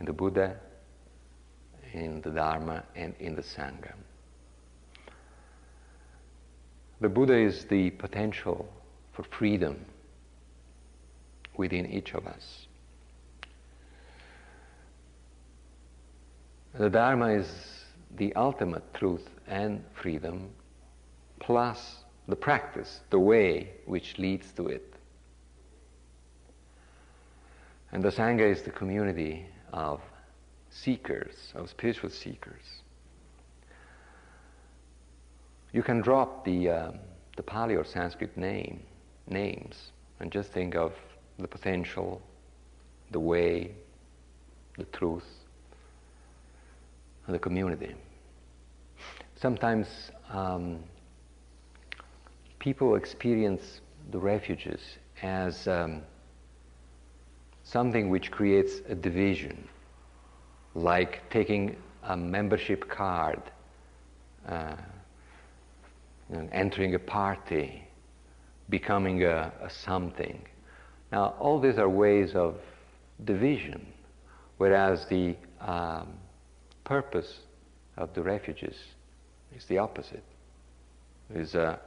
in 0.00 0.06
the 0.06 0.12
Buddha, 0.12 0.56
in 1.92 2.20
the 2.22 2.30
Dharma, 2.30 2.82
and 2.94 3.14
in 3.20 3.34
the 3.34 3.42
Sangha. 3.42 3.92
The 7.00 7.08
Buddha 7.08 7.36
is 7.36 7.66
the 7.66 7.90
potential 7.90 8.66
for 9.12 9.22
freedom 9.22 9.84
within 11.56 11.86
each 11.86 12.14
of 12.14 12.26
us. 12.26 12.65
The 16.78 16.90
Dharma 16.90 17.28
is 17.28 17.48
the 18.16 18.34
ultimate 18.34 18.92
truth 18.92 19.26
and 19.46 19.82
freedom, 19.94 20.50
plus 21.40 22.04
the 22.28 22.36
practice, 22.36 23.00
the 23.08 23.18
way 23.18 23.70
which 23.86 24.18
leads 24.18 24.52
to 24.52 24.66
it. 24.66 24.94
And 27.92 28.02
the 28.02 28.10
Sangha 28.10 28.50
is 28.50 28.62
the 28.62 28.70
community 28.70 29.46
of 29.72 30.02
seekers, 30.68 31.52
of 31.54 31.70
spiritual 31.70 32.10
seekers. 32.10 32.82
You 35.72 35.82
can 35.82 36.02
drop 36.02 36.44
the, 36.44 36.68
uh, 36.68 36.92
the 37.36 37.42
Pali 37.42 37.74
or 37.76 37.84
Sanskrit 37.84 38.36
name, 38.36 38.82
names 39.28 39.92
and 40.20 40.30
just 40.30 40.52
think 40.52 40.74
of 40.74 40.92
the 41.38 41.48
potential, 41.48 42.20
the 43.10 43.20
way, 43.20 43.72
the 44.78 44.84
truth, 44.84 45.26
the 47.32 47.38
community. 47.38 47.94
Sometimes 49.34 49.86
um, 50.30 50.78
people 52.58 52.96
experience 52.96 53.80
the 54.10 54.18
refuges 54.18 54.80
as 55.22 55.66
um, 55.68 56.02
something 57.64 58.08
which 58.08 58.30
creates 58.30 58.80
a 58.88 58.94
division, 58.94 59.68
like 60.74 61.28
taking 61.30 61.76
a 62.04 62.16
membership 62.16 62.88
card, 62.88 63.42
uh, 64.48 64.76
entering 66.52 66.94
a 66.94 66.98
party, 66.98 67.82
becoming 68.68 69.24
a, 69.24 69.52
a 69.60 69.70
something. 69.70 70.40
Now, 71.12 71.34
all 71.38 71.60
these 71.60 71.78
are 71.78 71.88
ways 71.88 72.34
of 72.34 72.56
division, 73.24 73.86
whereas 74.58 75.06
the 75.06 75.36
um, 75.60 76.14
purpose 76.86 77.40
of 77.96 78.14
the 78.14 78.22
refuges 78.22 78.76
is 79.54 79.64
the 79.66 79.78
opposite, 79.78 80.22
is 81.34 81.54
a 81.54 81.78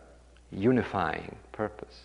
unifying 0.51 1.35
purpose. 1.53 2.01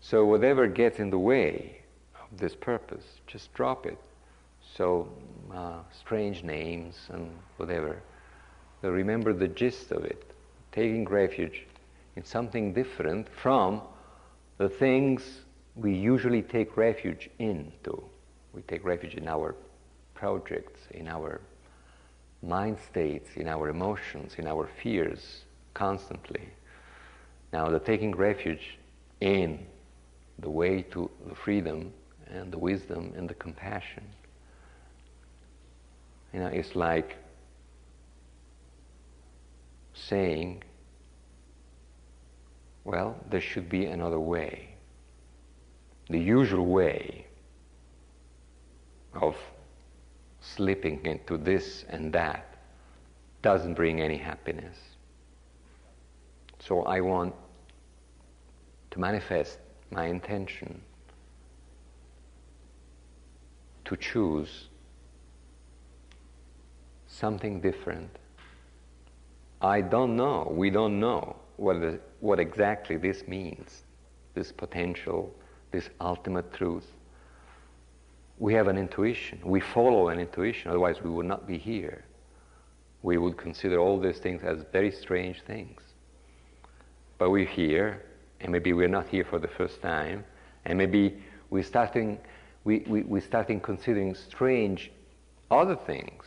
So 0.00 0.24
whatever 0.24 0.66
gets 0.66 0.98
in 0.98 1.10
the 1.10 1.18
way 1.18 1.82
of 2.14 2.38
this 2.38 2.54
purpose, 2.54 3.04
just 3.26 3.52
drop 3.52 3.84
it. 3.86 3.98
So 4.76 5.08
uh, 5.54 5.80
strange 5.92 6.42
names 6.42 6.96
and 7.10 7.30
whatever. 7.58 8.02
So 8.80 8.90
remember 8.90 9.32
the 9.32 9.48
gist 9.48 9.92
of 9.92 10.04
it, 10.04 10.32
taking 10.72 11.04
refuge 11.04 11.66
in 12.16 12.24
something 12.24 12.72
different 12.72 13.28
from 13.42 13.82
the 14.56 14.68
things 14.68 15.40
we 15.76 15.94
usually 15.94 16.42
take 16.42 16.76
refuge 16.76 17.28
into. 17.38 18.02
We 18.54 18.62
take 18.62 18.84
refuge 18.84 19.14
in 19.14 19.28
our 19.28 19.54
projects, 20.14 20.80
in 20.92 21.06
our 21.06 21.40
mind 22.42 22.78
states, 22.90 23.30
in 23.36 23.48
our 23.48 23.68
emotions, 23.68 24.34
in 24.38 24.46
our 24.46 24.68
fears, 24.82 25.42
constantly. 25.74 26.48
Now, 27.52 27.68
the 27.70 27.78
taking 27.78 28.14
refuge 28.14 28.78
in 29.20 29.66
the 30.38 30.50
way 30.50 30.82
to 30.82 31.10
the 31.26 31.34
freedom 31.34 31.92
and 32.28 32.52
the 32.52 32.58
wisdom 32.58 33.12
and 33.16 33.28
the 33.28 33.34
compassion, 33.34 34.04
you 36.32 36.40
know, 36.40 36.46
it's 36.46 36.76
like 36.76 37.16
saying, 39.94 40.62
well, 42.84 43.16
there 43.30 43.40
should 43.40 43.68
be 43.68 43.86
another 43.86 44.20
way. 44.20 44.68
The 46.08 46.18
usual 46.18 46.66
way 46.66 47.26
of 49.14 49.36
slipping 50.40 51.04
into 51.04 51.36
this 51.36 51.84
and 51.88 52.12
that 52.12 52.56
doesn't 53.42 53.74
bring 53.74 54.00
any 54.00 54.16
happiness. 54.16 54.76
So 56.58 56.82
I 56.82 57.00
want 57.00 57.34
to 58.90 59.00
manifest 59.00 59.58
my 59.90 60.06
intention 60.06 60.80
to 63.84 63.96
choose 63.96 64.68
something 67.06 67.60
different. 67.60 68.10
I 69.62 69.80
don't 69.80 70.14
know, 70.16 70.52
we 70.54 70.70
don't 70.70 71.00
know 71.00 71.36
what, 71.56 71.80
the, 71.80 71.98
what 72.20 72.38
exactly 72.38 72.96
this 72.96 73.26
means, 73.26 73.82
this 74.34 74.52
potential, 74.52 75.34
this 75.72 75.88
ultimate 76.00 76.52
truth 76.52 76.86
we 78.38 78.54
have 78.54 78.68
an 78.68 78.78
intuition. 78.78 79.40
We 79.44 79.60
follow 79.60 80.08
an 80.08 80.20
intuition, 80.20 80.70
otherwise, 80.70 81.02
we 81.02 81.10
would 81.10 81.26
not 81.26 81.46
be 81.46 81.58
here. 81.58 82.04
We 83.02 83.18
would 83.18 83.36
consider 83.36 83.78
all 83.78 83.98
these 83.98 84.18
things 84.18 84.42
as 84.42 84.64
very 84.72 84.90
strange 84.90 85.42
things. 85.42 85.80
But 87.18 87.30
we're 87.30 87.46
here, 87.46 88.04
and 88.40 88.52
maybe 88.52 88.72
we're 88.72 88.88
not 88.88 89.08
here 89.08 89.24
for 89.24 89.38
the 89.38 89.48
first 89.48 89.82
time, 89.82 90.24
and 90.64 90.78
maybe 90.78 91.20
we're 91.50 91.64
starting, 91.64 92.18
we, 92.64 92.84
we, 92.86 93.02
we're 93.02 93.20
starting 93.20 93.60
considering 93.60 94.14
strange 94.14 94.92
other 95.50 95.76
things. 95.76 96.24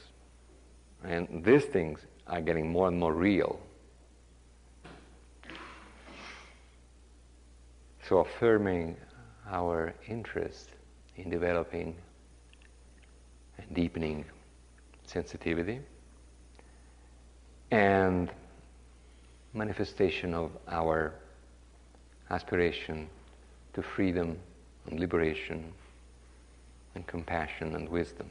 And 1.04 1.44
these 1.46 1.66
things 1.66 2.02
are 2.28 2.42
getting 2.42 2.70
more 2.70 2.88
and 2.88 3.00
more 3.00 3.14
real. 3.14 3.60
So, 8.08 8.20
affirming 8.20 8.98
our 9.50 9.94
interest 10.08 10.71
in 11.24 11.30
developing 11.30 11.96
and 13.58 13.76
deepening 13.76 14.26
sensitivity 15.06 15.80
and 17.72 18.30
manifestation 19.54 20.34
of 20.34 20.52
our 20.68 21.14
aspiration 22.30 23.08
to 23.74 23.82
freedom 23.82 24.38
and 24.88 25.00
liberation 25.00 25.72
and 26.96 27.06
compassion 27.08 27.76
and 27.76 27.88
wisdom. 27.88 28.30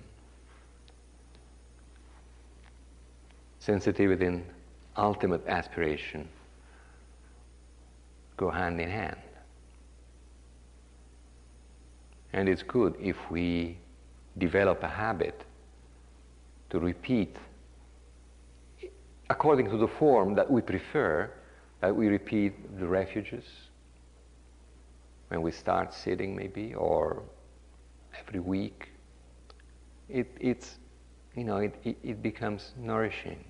Sensitivity 3.58 4.26
and 4.26 4.44
ultimate 4.96 5.46
aspiration 5.46 6.28
go 8.36 8.50
hand 8.50 8.80
in 8.80 8.90
hand. 8.90 9.16
And 12.32 12.48
it's 12.48 12.62
good 12.62 12.94
if 13.00 13.16
we 13.30 13.78
develop 14.38 14.82
a 14.82 14.88
habit 14.88 15.44
to 16.70 16.78
repeat 16.78 17.36
according 19.28 19.70
to 19.70 19.76
the 19.76 19.86
form 19.86 20.34
that 20.34 20.50
we 20.50 20.60
prefer, 20.60 21.30
that 21.80 21.94
we 21.94 22.08
repeat 22.08 22.78
the 22.78 22.86
refuges 22.86 23.44
when 25.28 25.40
we 25.40 25.52
start 25.52 25.94
sitting 25.94 26.34
maybe 26.34 26.74
or 26.74 27.22
every 28.18 28.40
week. 28.40 28.88
It, 30.08 30.26
it's, 30.40 30.78
you 31.36 31.44
know, 31.44 31.58
it, 31.58 31.74
it, 31.84 31.96
it 32.02 32.22
becomes 32.22 32.72
nourishing. 32.76 33.44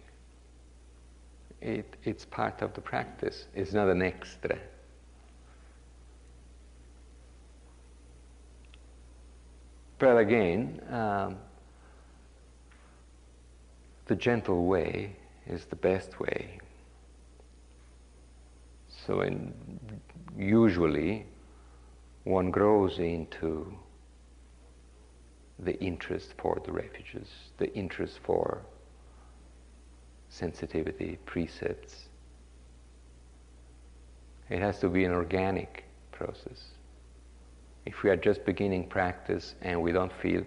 It, 1.63 1.97
it's 2.05 2.27
part 2.27 2.61
of 2.61 2.75
the 2.75 2.83
practice. 2.83 3.47
It's 3.55 3.73
not 3.73 3.89
an 3.89 4.03
extra. 4.03 4.59
But 10.01 10.17
again, 10.17 10.81
um, 10.91 11.37
the 14.07 14.17
gentle 14.17 14.65
way 14.65 15.15
is 15.47 15.67
the 15.67 15.77
best 15.77 16.19
way. 16.19 16.59
So, 19.07 19.21
in, 19.21 19.53
usually, 20.39 21.27
one 22.25 22.51
grows 22.51 22.99
into 22.99 23.75
the 25.59 25.79
interest 25.81 26.33
for 26.39 26.63
the 26.65 26.73
refuges, 26.73 27.29
the 27.59 27.71
interest 27.75 28.21
for 28.25 28.63
sensitivity, 30.31 31.19
precepts. 31.27 32.09
It 34.49 34.61
has 34.61 34.79
to 34.81 34.89
be 34.89 35.05
an 35.05 35.13
organic 35.13 35.85
process. 36.11 36.80
If 37.87 38.03
we 38.03 38.11
are 38.11 38.17
just 38.17 38.45
beginning 38.45 38.89
practice 38.89 39.55
and 39.63 39.81
we 39.81 39.93
don't 39.93 40.13
feel 40.13 40.45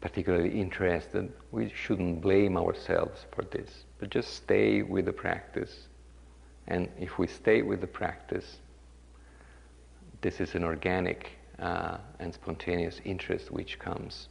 particularly 0.00 0.60
interested, 0.60 1.32
we 1.50 1.72
shouldn't 1.74 2.20
blame 2.20 2.56
ourselves 2.56 3.26
for 3.32 3.42
this, 3.42 3.84
but 3.98 4.10
just 4.10 4.34
stay 4.34 4.82
with 4.82 5.06
the 5.06 5.12
practice. 5.12 5.88
And 6.66 6.88
if 7.00 7.18
we 7.18 7.26
stay 7.26 7.62
with 7.62 7.80
the 7.80 7.86
practice, 7.86 8.58
this 10.20 10.40
is 10.40 10.54
an 10.54 10.64
organic 10.64 11.30
uh, 11.58 11.98
and 12.20 12.32
spontaneous 12.32 13.00
interest 13.04 13.50
which 13.50 13.78
comes. 13.78 14.28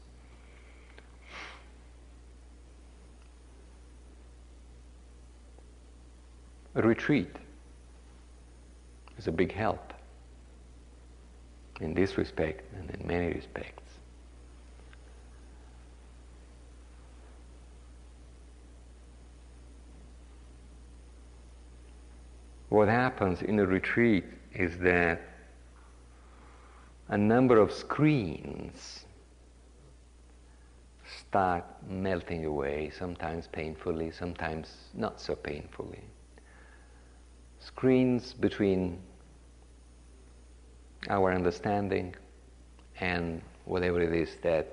A 6.75 6.81
retreat 6.81 7.35
is 9.17 9.27
a 9.27 9.31
big 9.31 9.51
help 9.51 9.86
in 11.79 11.93
this 11.93 12.17
respect 12.17 12.63
and 12.75 12.89
in 12.89 13.07
many 13.07 13.33
respects. 13.33 13.83
What 22.69 22.89
happens 22.89 23.41
in 23.41 23.59
a 23.59 23.65
retreat 23.65 24.25
is 24.53 24.77
that 24.79 25.21
a 27.07 27.17
number 27.17 27.57
of 27.57 27.71
screens 27.71 29.05
start 31.05 31.63
melting 31.87 32.45
away, 32.45 32.91
sometimes 32.97 33.47
painfully, 33.47 34.11
sometimes 34.11 34.89
not 34.93 35.21
so 35.21 35.35
painfully. 35.35 36.03
Screens 37.59 38.33
between 38.33 38.99
our 41.09 41.33
understanding 41.33 42.15
and 42.99 43.41
whatever 43.65 44.01
it 44.01 44.13
is 44.13 44.35
that 44.41 44.67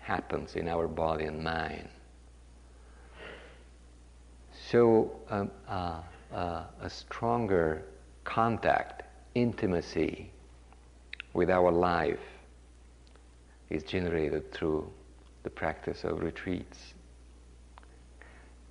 happens 0.00 0.56
in 0.56 0.68
our 0.68 0.88
body 0.88 1.24
and 1.24 1.42
mind. 1.42 1.88
So 4.70 5.10
um, 5.30 5.50
uh, 5.68 6.00
uh, 6.32 6.64
a 6.82 6.90
stronger 6.90 7.82
contact, 8.24 9.02
intimacy 9.34 10.30
with 11.32 11.50
our 11.50 11.70
life 11.70 12.18
is 13.70 13.82
generated 13.82 14.52
through 14.52 14.90
the 15.42 15.50
practice 15.50 16.04
of 16.04 16.20
retreats. 16.20 16.94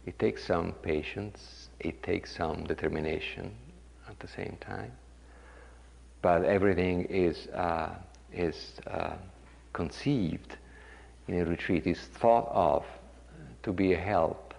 It 0.05 0.17
takes 0.19 0.43
some 0.43 0.73
patience, 0.81 1.69
it 1.79 2.01
takes 2.03 2.35
some 2.35 2.63
determination 2.63 3.51
at 4.09 4.19
the 4.19 4.27
same 4.27 4.57
time, 4.59 4.91
but 6.21 6.43
everything 6.43 7.05
is, 7.05 7.47
uh, 7.47 7.95
is 8.33 8.73
uh, 8.87 9.13
conceived 9.73 10.57
in 11.27 11.41
a 11.41 11.45
retreat, 11.45 11.85
is 11.85 11.99
thought 11.99 12.49
of 12.51 12.85
to 13.63 13.71
be 13.71 13.93
a 13.93 13.97
help 13.97 14.53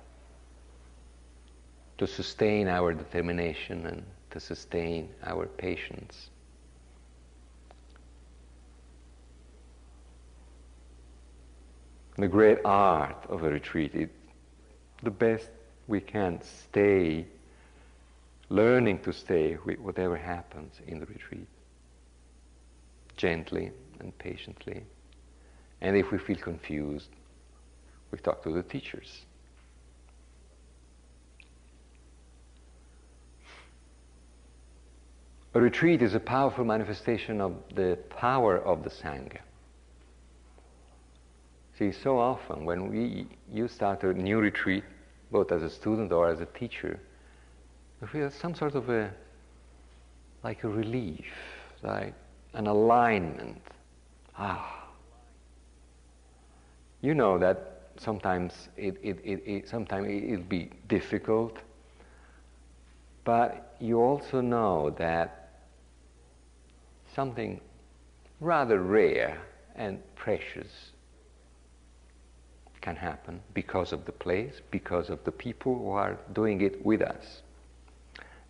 to 1.98 2.06
sustain 2.06 2.68
our 2.68 2.92
determination 2.92 3.86
and 3.86 4.02
to 4.30 4.38
sustain 4.38 5.08
our 5.24 5.46
patience. 5.46 6.30
The 12.16 12.28
great 12.28 12.58
art 12.64 13.24
of 13.28 13.44
a 13.44 13.48
retreat 13.48 13.94
is 13.94 14.08
the 15.02 15.10
best 15.10 15.48
we 15.86 16.00
can 16.00 16.40
stay, 16.42 17.26
learning 18.50 19.00
to 19.00 19.12
stay 19.12 19.56
with 19.64 19.78
whatever 19.78 20.16
happens 20.16 20.74
in 20.86 21.00
the 21.00 21.06
retreat, 21.06 21.48
gently 23.16 23.70
and 24.00 24.16
patiently. 24.18 24.82
And 25.80 25.96
if 25.96 26.10
we 26.10 26.18
feel 26.18 26.38
confused, 26.38 27.10
we 28.10 28.18
talk 28.18 28.42
to 28.44 28.50
the 28.50 28.62
teachers. 28.62 29.22
A 35.54 35.60
retreat 35.60 36.02
is 36.02 36.14
a 36.14 36.20
powerful 36.20 36.64
manifestation 36.64 37.40
of 37.40 37.54
the 37.74 37.98
power 38.10 38.58
of 38.58 38.84
the 38.84 38.90
Sangha. 38.90 39.40
See, 41.78 41.92
so 41.92 42.18
often 42.18 42.64
when 42.64 42.90
we, 42.90 43.26
you 43.52 43.68
start 43.68 44.02
a 44.02 44.12
new 44.12 44.40
retreat, 44.40 44.84
both 45.30 45.52
as 45.52 45.62
a 45.62 45.70
student 45.70 46.12
or 46.12 46.28
as 46.28 46.40
a 46.40 46.46
teacher, 46.46 47.00
you 48.00 48.06
feel 48.06 48.30
some 48.30 48.54
sort 48.54 48.74
of 48.74 48.88
a, 48.88 49.10
like 50.44 50.64
a 50.64 50.68
relief, 50.68 51.26
like 51.82 52.14
an 52.54 52.66
alignment. 52.66 53.60
Ah. 54.36 54.88
You 57.00 57.14
know 57.14 57.38
that 57.38 57.90
sometimes 57.96 58.68
it, 58.76 58.96
it, 59.02 59.18
it, 59.24 59.42
it 59.46 59.68
sometimes 59.68 60.08
it'll 60.08 60.44
be 60.44 60.70
difficult, 60.88 61.58
but 63.24 63.76
you 63.80 64.00
also 64.00 64.40
know 64.40 64.90
that 64.90 65.50
something 67.14 67.60
rather 68.40 68.80
rare 68.80 69.38
and 69.74 69.98
precious 70.14 70.92
can 72.80 72.94
happen 72.96 73.40
because 73.54 73.92
of 73.92 74.04
the 74.04 74.12
place, 74.12 74.60
because 74.70 75.10
of 75.10 75.22
the 75.24 75.32
people 75.32 75.76
who 75.76 75.90
are 75.90 76.16
doing 76.32 76.60
it 76.60 76.84
with 76.84 77.02
us, 77.02 77.42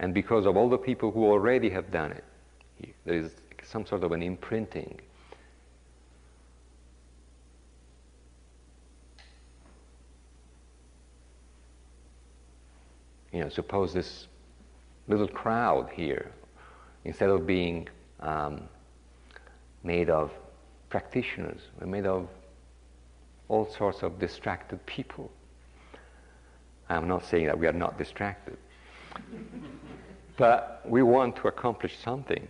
and 0.01 0.15
because 0.15 0.47
of 0.47 0.57
all 0.57 0.69
the 0.69 0.79
people 0.79 1.11
who 1.11 1.25
already 1.25 1.71
have 1.71 1.91
done 1.91 2.13
it. 2.13 2.25
There 3.05 3.17
is 3.19 3.33
some 3.65 3.85
sort 3.85 4.05
of 4.05 4.13
an 4.13 4.23
imprinting. 4.23 5.01
You 13.33 13.41
know, 13.41 13.49
suppose 13.49 13.93
this 13.93 14.27
little 15.07 15.29
crowd 15.29 15.91
here, 15.93 16.31
instead 17.05 17.29
of 17.29 17.47
being 17.47 17.89
um, 18.21 18.63
made 19.83 20.09
of 20.09 20.33
practitioners, 20.89 21.61
we're 21.81 21.87
made 21.87 22.07
of 22.07 22.29
all 23.49 23.71
sorts 23.71 24.03
of 24.03 24.19
distracted 24.19 24.85
people. 24.87 25.31
I'm 26.89 27.09
not 27.09 27.25
saying 27.27 27.47
that 27.47 27.59
we 27.59 27.67
are 27.67 27.73
not 27.73 27.99
distracted, 27.99 28.57
but 30.37 30.83
we 30.85 31.03
want 31.03 31.37
to 31.37 31.49
accomplish 31.49 31.99
something 31.99 32.47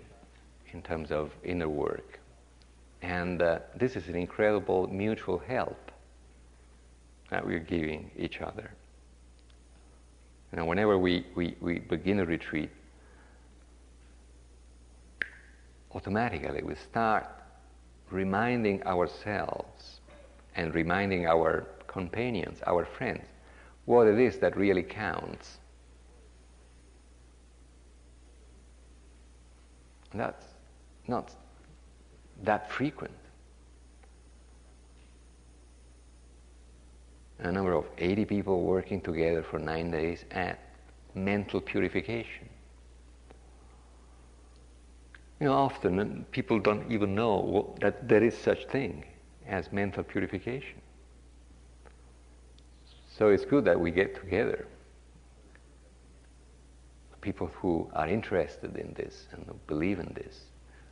in 0.72 0.82
terms 0.82 1.10
of 1.10 1.32
inner 1.42 1.68
work. 1.68 2.20
And 3.02 3.40
uh, 3.40 3.60
this 3.76 3.96
is 3.96 4.08
an 4.08 4.16
incredible 4.16 4.86
mutual 4.88 5.38
help 5.38 5.90
that 7.30 7.46
we're 7.46 7.58
giving 7.58 8.10
each 8.16 8.40
other. 8.40 8.70
You 10.52 10.58
know, 10.58 10.64
whenever 10.64 10.98
we, 10.98 11.26
we, 11.34 11.56
we 11.60 11.78
begin 11.78 12.20
a 12.20 12.24
retreat, 12.24 12.70
automatically 15.92 16.62
we 16.62 16.74
start 16.74 17.26
reminding 18.10 18.82
ourselves 18.84 20.00
and 20.56 20.74
reminding 20.74 21.26
our 21.26 21.66
companions, 21.86 22.58
our 22.66 22.84
friends, 22.84 23.24
what 23.84 24.06
it 24.06 24.18
is 24.18 24.38
that 24.38 24.56
really 24.56 24.82
counts. 24.82 25.58
That's 30.18 30.44
not 31.06 31.32
that 32.42 32.70
frequent. 32.70 33.14
A 37.38 37.52
number 37.52 37.72
of 37.72 37.86
80 37.98 38.24
people 38.24 38.62
working 38.62 39.00
together 39.00 39.44
for 39.44 39.60
nine 39.60 39.92
days 39.92 40.24
at 40.32 40.58
mental 41.14 41.60
purification. 41.60 42.48
You 45.38 45.46
know, 45.46 45.52
often 45.52 46.00
uh, 46.00 46.24
people 46.32 46.58
don't 46.58 46.90
even 46.90 47.14
know 47.14 47.76
that 47.80 48.08
there 48.08 48.24
is 48.24 48.36
such 48.36 48.66
thing 48.66 49.04
as 49.46 49.70
mental 49.70 50.02
purification. 50.02 50.80
So 53.16 53.28
it's 53.28 53.44
good 53.44 53.64
that 53.66 53.78
we 53.78 53.92
get 53.92 54.16
together. 54.16 54.66
People 57.28 57.48
who 57.56 57.90
are 57.92 58.08
interested 58.08 58.74
in 58.78 58.94
this 58.94 59.26
and 59.32 59.44
who 59.44 59.52
believe 59.66 59.98
in 59.98 60.10
this 60.14 60.46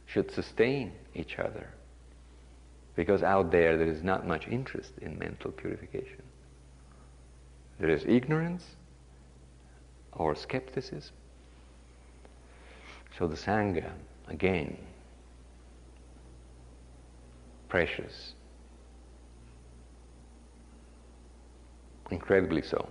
should 0.04 0.30
sustain 0.30 0.92
each 1.14 1.38
other. 1.38 1.66
Because 2.94 3.22
out 3.22 3.50
there, 3.50 3.78
there 3.78 3.86
is 3.86 4.02
not 4.02 4.26
much 4.26 4.46
interest 4.46 4.92
in 5.00 5.18
mental 5.18 5.50
purification. 5.50 6.22
There 7.80 7.88
is 7.88 8.04
ignorance 8.04 8.62
or 10.12 10.34
skepticism. 10.34 11.14
So 13.16 13.26
the 13.26 13.36
Sangha 13.36 13.90
again, 14.28 14.76
precious, 17.70 18.34
incredibly 22.10 22.60
so. 22.60 22.86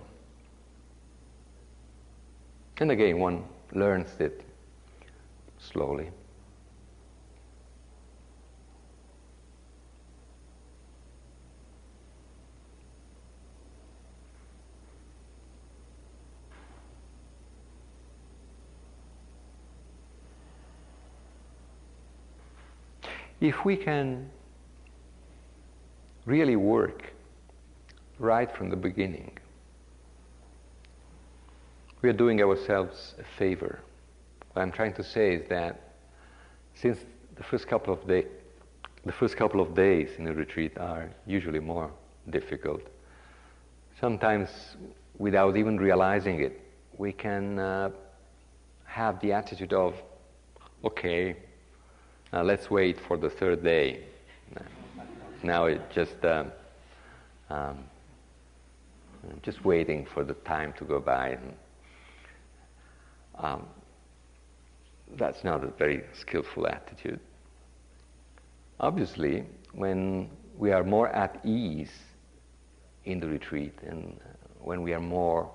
And 2.78 2.90
again, 2.90 3.18
one 3.18 3.44
learns 3.72 4.08
it 4.20 4.42
slowly. 5.58 6.10
if 23.40 23.64
we 23.64 23.76
can 23.76 24.28
really 26.24 26.56
work 26.56 27.12
right 28.18 28.50
from 28.50 28.70
the 28.70 28.76
beginning, 28.76 29.30
we 32.02 32.08
are 32.08 32.12
doing 32.12 32.40
ourselves 32.42 33.14
a 33.18 33.38
favor. 33.38 33.80
What 34.52 34.62
I'm 34.62 34.72
trying 34.72 34.94
to 34.94 35.02
say 35.02 35.34
is 35.34 35.48
that 35.48 35.80
since 36.74 36.98
the 37.36 37.42
first 37.42 37.66
couple 37.66 37.92
of 37.92 38.06
days, 38.06 38.26
the 39.04 39.12
first 39.12 39.36
couple 39.36 39.60
of 39.60 39.74
days 39.74 40.10
in 40.18 40.26
a 40.26 40.32
retreat 40.32 40.76
are 40.78 41.08
usually 41.26 41.60
more 41.60 41.90
difficult. 42.30 42.82
Sometimes, 44.00 44.50
without 45.18 45.56
even 45.56 45.78
realizing 45.78 46.40
it, 46.40 46.60
we 46.98 47.12
can 47.12 47.58
uh, 47.58 47.90
have 48.84 49.20
the 49.20 49.32
attitude 49.32 49.72
of, 49.72 49.94
okay, 50.84 51.36
uh, 52.32 52.42
let's 52.42 52.70
wait 52.70 52.98
for 53.06 53.16
the 53.16 53.30
third 53.30 53.62
day. 53.62 54.00
Now 55.42 55.66
it's 55.66 55.94
just 55.94 56.24
um, 56.24 56.50
um, 57.50 57.78
just 59.42 59.64
waiting 59.64 60.06
for 60.12 60.24
the 60.24 60.34
time 60.34 60.72
to 60.78 60.84
go 60.84 60.98
by. 60.98 61.28
And, 61.28 61.54
um, 63.38 63.66
that's 65.16 65.44
not 65.44 65.62
a 65.62 65.68
very 65.68 66.04
skillful 66.12 66.66
attitude. 66.66 67.20
Obviously, 68.80 69.44
when 69.72 70.30
we 70.58 70.72
are 70.72 70.84
more 70.84 71.08
at 71.08 71.40
ease 71.44 71.92
in 73.04 73.20
the 73.20 73.28
retreat, 73.28 73.74
and 73.86 74.18
when 74.60 74.82
we 74.82 74.92
are 74.92 75.00
more 75.00 75.50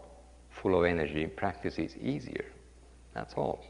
full 0.49 0.77
of 0.77 0.85
energy, 0.85 1.27
practice 1.27 1.77
is 1.77 1.95
easier. 1.97 2.45
That's 3.13 3.33
all. 3.33 3.63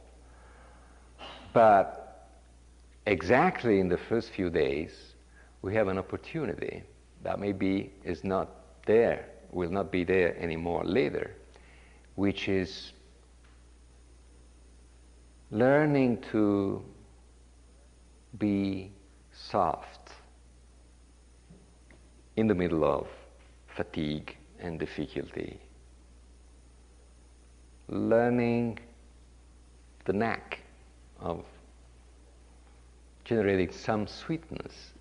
But 1.53 2.29
exactly 3.05 3.79
in 3.79 3.89
the 3.89 3.97
first 3.97 4.29
few 4.29 4.49
days, 4.49 4.91
we 5.61 5.73
have 5.75 5.87
an 5.87 5.97
opportunity 5.97 6.83
that 7.23 7.39
maybe 7.39 7.91
is 8.03 8.23
not 8.23 8.49
there, 8.85 9.25
will 9.51 9.69
not 9.69 9.91
be 9.91 10.03
there 10.03 10.37
anymore 10.37 10.83
later, 10.85 11.31
which 12.15 12.47
is 12.47 12.93
learning 15.51 16.17
to 16.31 16.81
be 18.37 18.89
soft 19.33 20.11
in 22.37 22.47
the 22.47 22.55
middle 22.55 22.85
of 22.85 23.07
fatigue 23.75 24.37
and 24.59 24.79
difficulty. 24.79 25.59
Learning 27.89 28.79
the 30.05 30.13
knack 30.13 30.59
of 31.19 31.43
generating 33.25 33.71
some 33.71 34.07
sweetness 34.07 34.93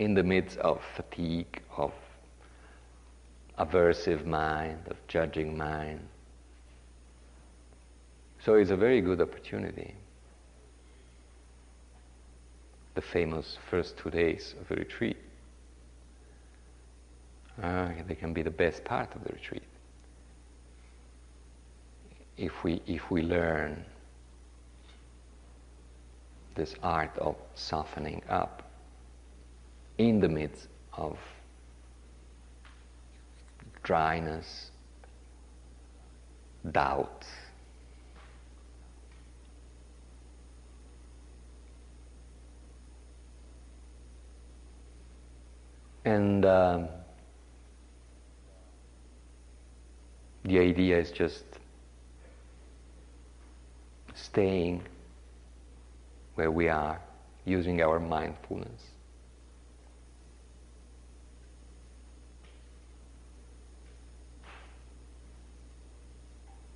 in 0.00 0.14
the 0.14 0.22
midst 0.22 0.58
of 0.58 0.80
fatigue, 0.96 1.62
of 1.76 1.92
aversive 3.58 4.26
mind, 4.26 4.78
of 4.88 4.96
judging 5.06 5.56
mind. 5.56 6.00
So 8.44 8.54
it's 8.54 8.70
a 8.70 8.76
very 8.76 9.00
good 9.00 9.20
opportunity. 9.20 9.94
The 12.94 13.02
famous 13.02 13.58
first 13.70 13.96
two 13.96 14.10
days 14.10 14.54
of 14.60 14.68
the 14.68 14.76
retreat. 14.76 15.16
Uh, 17.62 17.88
they 18.06 18.14
can 18.14 18.32
be 18.32 18.42
the 18.42 18.50
best 18.50 18.84
part 18.84 19.14
of 19.14 19.24
the 19.24 19.32
retreat. 19.32 19.62
If 22.36 22.62
we, 22.62 22.80
if 22.86 23.10
we 23.10 23.22
learn 23.22 23.84
this 26.54 26.74
art 26.82 27.16
of 27.18 27.36
softening 27.54 28.22
up 28.28 28.70
in 29.98 30.20
the 30.20 30.28
midst 30.28 30.68
of 30.92 31.18
dryness, 33.82 34.70
doubt, 36.70 37.24
and 46.08 46.46
um, 46.46 46.88
the 50.44 50.58
idea 50.58 50.98
is 50.98 51.10
just 51.10 51.44
staying 54.14 54.82
where 56.36 56.50
we 56.50 56.68
are 56.68 56.98
using 57.44 57.82
our 57.82 57.98
mindfulness. 58.00 58.82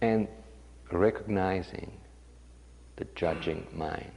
and 0.00 0.26
recognizing 0.90 1.92
the 2.96 3.04
judging 3.14 3.64
mind. 3.72 4.10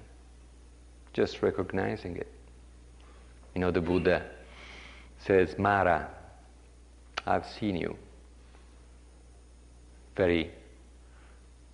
Just 1.14 1.44
recognizing 1.44 2.18
it. 2.18 2.32
You 3.54 3.62
know, 3.62 3.70
the 3.70 3.82
Buddha 3.82 4.26
says, 5.26 5.58
Mara, 5.58 6.08
I've 7.26 7.46
seen 7.48 7.76
you. 7.76 7.98
Very, 10.16 10.52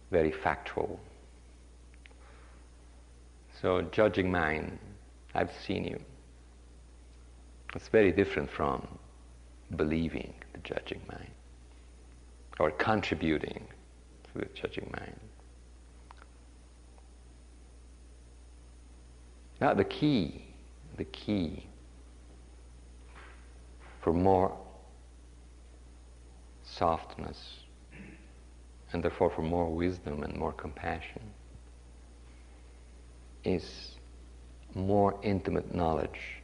very 0.10 0.32
factual. 0.32 1.00
So, 3.62 3.82
judging 3.92 4.32
mind, 4.32 4.80
I've 5.36 5.52
seen 5.68 5.84
you. 5.84 6.00
It's 7.76 7.90
very 7.90 8.12
different 8.12 8.50
from 8.50 8.88
believing 9.76 10.34
the 10.54 10.60
judging 10.60 11.02
mind 11.10 11.32
or 12.60 12.72
contributing 12.72 13.68
to 14.34 14.40
the 14.40 14.48
judging 14.56 14.92
mind. 14.98 15.20
Now, 19.60 19.74
the 19.74 19.84
key, 19.84 20.46
the 20.98 21.06
key 21.06 21.68
for 24.02 24.14
more 24.14 24.56
softness 26.64 27.60
and 28.92 29.04
therefore 29.04 29.30
for 29.30 29.42
more 29.42 29.70
wisdom 29.70 30.24
and 30.24 30.36
more 30.36 30.52
compassion 30.54 31.22
is 33.44 33.96
more 34.76 35.20
intimate 35.24 35.74
knowledge 35.74 36.42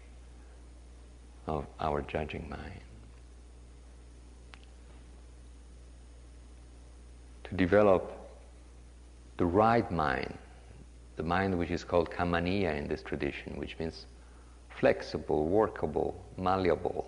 of 1.47 1.65
our 1.79 2.01
judging 2.01 2.47
mind. 2.49 2.81
to 7.49 7.55
develop 7.55 8.11
the 9.37 9.45
right 9.45 9.89
mind, 9.91 10.37
the 11.15 11.23
mind 11.23 11.57
which 11.57 11.71
is 11.71 11.83
called 11.83 12.09
kamaniya 12.09 12.77
in 12.77 12.87
this 12.87 13.01
tradition, 13.01 13.55
which 13.55 13.77
means 13.79 14.05
flexible, 14.79 15.47
workable, 15.47 16.19
malleable. 16.37 17.07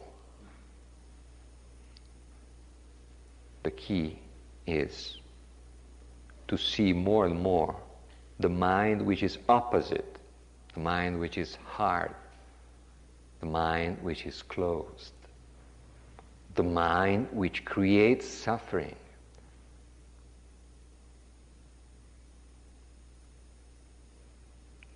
The 3.70 3.76
key 3.76 4.18
is 4.66 5.20
to 6.48 6.58
see 6.58 6.92
more 6.92 7.28
and 7.28 7.40
more 7.40 7.76
the 8.40 8.50
mind 8.50 9.06
which 9.06 9.22
is 9.22 9.38
opposite, 9.48 10.18
the 10.74 10.80
mind 10.80 11.20
which 11.20 11.38
is 11.38 11.56
hard, 11.66 12.16
the 13.42 13.46
mind 13.46 14.00
which 14.02 14.26
is 14.26 14.42
closed, 14.42 15.14
the 16.56 16.64
mind 16.64 17.28
which 17.32 17.64
creates 17.64 18.28
suffering 18.28 18.96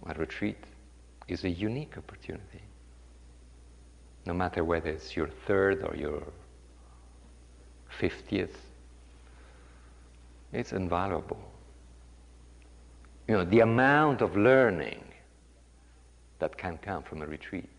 a 0.07 0.15
retreat 0.15 0.57
is 1.27 1.43
a 1.43 1.49
unique 1.49 1.95
opportunity. 1.95 2.63
No 4.25 4.33
matter 4.33 4.63
whether 4.63 4.89
it's 4.89 5.15
your 5.15 5.29
third 5.45 5.83
or 5.83 5.95
your 5.95 6.23
fiftieth, 7.99 8.57
it's 10.51 10.71
invaluable. 10.71 11.39
You 13.27 13.35
know, 13.35 13.45
the 13.45 13.61
amount 13.61 14.21
of 14.21 14.35
learning 14.35 15.03
that 16.39 16.57
can 16.57 16.77
come 16.77 17.03
from 17.03 17.21
a 17.21 17.25
retreat 17.25 17.69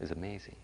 is 0.00 0.10
amazing. 0.10 0.56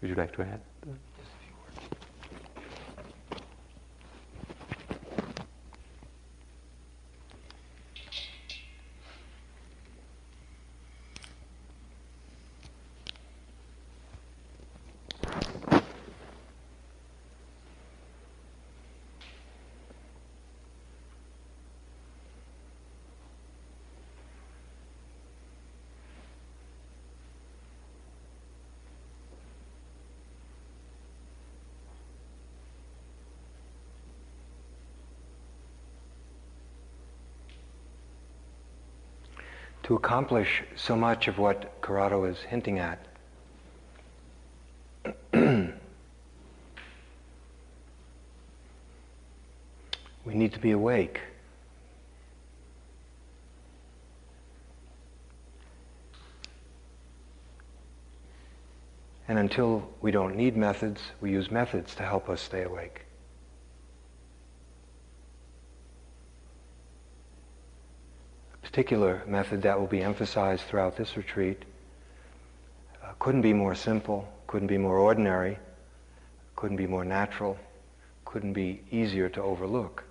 Would 0.00 0.08
you 0.08 0.16
like 0.16 0.34
to 0.34 0.42
add? 0.42 0.60
To 39.92 39.96
accomplish 39.96 40.62
so 40.74 40.96
much 40.96 41.28
of 41.28 41.36
what 41.36 41.78
Corrado 41.82 42.24
is 42.24 42.38
hinting 42.38 42.78
at. 42.78 42.98
we 45.34 45.74
need 50.32 50.54
to 50.54 50.58
be 50.60 50.70
awake. 50.70 51.20
And 59.28 59.38
until 59.38 59.86
we 60.00 60.10
don't 60.10 60.36
need 60.36 60.56
methods, 60.56 61.02
we 61.20 61.32
use 61.32 61.50
methods 61.50 61.94
to 61.96 62.02
help 62.02 62.30
us 62.30 62.40
stay 62.40 62.62
awake. 62.62 63.02
Particular 68.72 69.22
method 69.26 69.60
that 69.60 69.78
will 69.78 69.86
be 69.86 70.00
emphasized 70.00 70.64
throughout 70.64 70.96
this 70.96 71.14
retreat 71.14 71.62
uh, 73.04 73.08
couldn't 73.18 73.42
be 73.42 73.52
more 73.52 73.74
simple, 73.74 74.26
couldn't 74.46 74.66
be 74.66 74.78
more 74.78 74.96
ordinary, 74.96 75.58
couldn't 76.56 76.78
be 76.78 76.86
more 76.86 77.04
natural, 77.04 77.58
couldn't 78.24 78.54
be 78.54 78.80
easier 78.90 79.28
to 79.28 79.42
overlook 79.42 80.04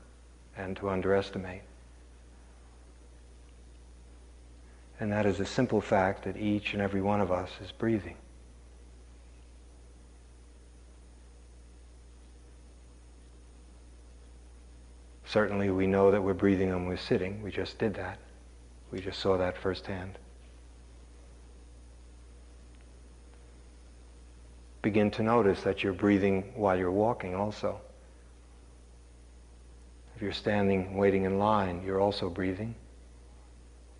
and 0.55 0.77
to 0.77 0.91
underestimate. 0.91 1.63
And 4.99 5.11
that 5.11 5.25
is 5.25 5.39
the 5.39 5.45
simple 5.47 5.81
fact 5.81 6.25
that 6.25 6.37
each 6.37 6.73
and 6.73 6.83
every 6.83 7.01
one 7.01 7.19
of 7.19 7.31
us 7.31 7.49
is 7.63 7.71
breathing. 7.71 8.15
Certainly, 15.25 15.71
we 15.71 15.87
know 15.87 16.11
that 16.11 16.21
we're 16.21 16.35
breathing 16.35 16.69
when 16.69 16.85
we're 16.85 16.97
sitting. 16.97 17.41
We 17.41 17.49
just 17.49 17.79
did 17.79 17.95
that. 17.95 18.19
We 18.91 18.99
just 18.99 19.19
saw 19.19 19.37
that 19.37 19.57
firsthand. 19.57 20.17
Begin 24.81 25.11
to 25.11 25.23
notice 25.23 25.61
that 25.61 25.83
you're 25.83 25.93
breathing 25.93 26.51
while 26.55 26.77
you're 26.77 26.91
walking 26.91 27.35
also. 27.35 27.79
If 30.15 30.21
you're 30.21 30.33
standing 30.33 30.97
waiting 30.97 31.23
in 31.23 31.39
line, 31.39 31.83
you're 31.85 32.01
also 32.01 32.29
breathing. 32.29 32.75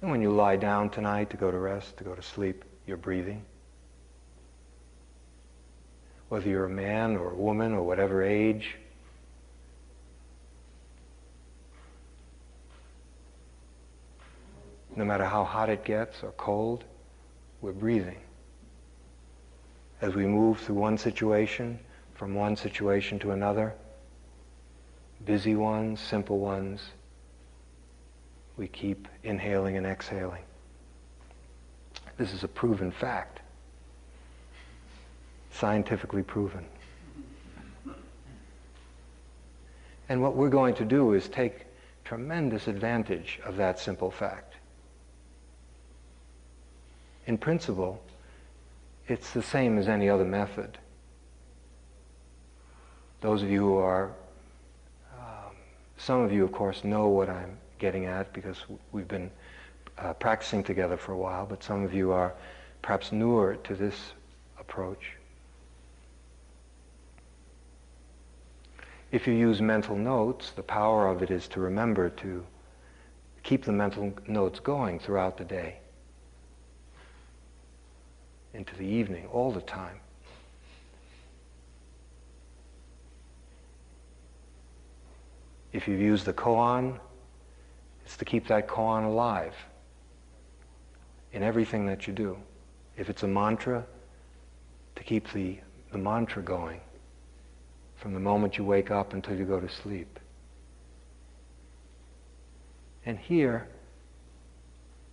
And 0.02 0.12
when 0.12 0.22
you 0.22 0.32
lie 0.32 0.56
down 0.56 0.90
tonight 0.90 1.30
to 1.30 1.38
go 1.38 1.52
to 1.52 1.58
rest, 1.58 1.98
to 1.98 2.04
go 2.04 2.16
to 2.16 2.22
sleep, 2.22 2.66
you're 2.86 2.98
breathing. 2.98 3.46
Whether 6.30 6.50
you're 6.50 6.66
a 6.66 6.70
man 6.70 7.16
or 7.16 7.32
a 7.32 7.36
woman 7.36 7.74
or 7.74 7.84
whatever 7.84 8.24
age, 8.24 8.76
no 14.96 15.06
matter 15.06 15.26
how 15.26 15.44
hot 15.44 15.70
it 15.70 15.84
gets 15.84 16.24
or 16.24 16.32
cold, 16.34 16.84
we're 17.62 17.72
breathing. 17.72 18.20
As 20.02 20.16
we 20.16 20.26
move 20.26 20.60
through 20.60 20.76
one 20.76 20.98
situation, 20.98 21.80
from 22.16 22.36
one 22.36 22.56
situation 22.56 23.20
to 23.20 23.32
another, 23.32 23.74
busy 25.26 25.56
ones, 25.56 26.00
simple 26.00 26.40
ones, 26.40 26.82
we 28.58 28.68
keep 28.68 29.08
inhaling 29.24 29.78
and 29.78 29.86
exhaling. 29.86 30.44
This 32.18 32.34
is 32.34 32.44
a 32.44 32.48
proven 32.48 32.92
fact, 32.92 33.40
scientifically 35.52 36.24
proven. 36.24 36.66
And 40.10 40.22
what 40.22 40.36
we're 40.36 40.50
going 40.50 40.76
to 40.76 40.86
do 40.86 41.14
is 41.14 41.30
take 41.30 41.66
tremendous 42.04 42.68
advantage 42.68 43.40
of 43.46 43.56
that 43.58 43.80
simple 43.80 44.12
fact 44.12 44.51
in 47.28 47.38
principle, 47.38 48.02
it's 49.08 49.32
the 49.32 49.44
same 49.44 49.78
as 49.78 49.88
any 49.88 50.10
other 50.10 50.26
method. 50.26 50.78
Those 53.22 53.44
of 53.44 53.50
you 53.50 53.60
who 53.60 53.78
are, 53.78 54.12
um, 55.14 55.56
some 55.98 56.22
of 56.22 56.32
you, 56.32 56.44
of 56.44 56.52
course, 56.52 56.84
know 56.84 57.08
what 57.08 57.30
I'm 57.30 57.58
getting 57.78 58.06
at 58.06 58.34
because 58.34 58.58
we've 58.92 59.08
been 59.08 59.30
uh, 59.98 60.14
practicing 60.14 60.64
together 60.64 60.98
for 60.98 61.12
a 61.12 61.18
while, 61.18 61.46
but 61.46 61.64
some 61.64 61.84
of 61.84 61.94
you 61.94 62.12
are 62.12 62.34
perhaps 62.82 63.12
newer 63.12 63.58
to 63.64 63.76
this 63.76 63.96
approach. 64.60 65.14
If 69.12 69.28
you 69.28 69.34
use 69.34 69.62
mental 69.62 69.96
notes, 69.96 70.52
the 70.52 70.64
power 70.64 71.08
of 71.08 71.22
it 71.22 71.30
is 71.30 71.48
to 71.50 71.60
remember 71.60 72.10
to 72.10 72.46
keep 73.44 73.66
the 73.66 73.72
mental 73.72 74.14
notes 74.28 74.60
going 74.60 75.00
throughout 75.00 75.38
the 75.38 75.44
day 75.44 75.81
into 78.54 78.76
the 78.76 78.86
evening 78.86 79.28
all 79.32 79.52
the 79.52 79.62
time. 79.62 80.00
If 85.74 85.88
you've 85.88 86.02
used 86.02 86.26
the 86.26 86.34
koan, 86.34 87.00
it's 88.06 88.18
to 88.18 88.26
keep 88.26 88.48
that 88.48 88.68
koan 88.68 89.06
alive 89.06 89.56
in 91.32 91.44
everything 91.44 91.86
that 91.86 92.08
you 92.08 92.14
do. 92.14 92.38
If 92.98 93.10
it's 93.10 93.24
a 93.24 93.28
mantra, 93.28 93.86
to 94.96 95.04
keep 95.04 95.32
the, 95.32 95.58
the 95.92 95.98
mantra 95.98 96.44
going 96.44 96.82
from 97.96 98.14
the 98.14 98.20
moment 98.20 98.58
you 98.58 98.66
wake 98.66 98.92
up 98.92 99.14
until 99.14 99.38
you 99.38 99.46
go 99.46 99.60
to 99.60 99.70
sleep. 99.70 100.20
And 103.06 103.18
here, 103.18 103.68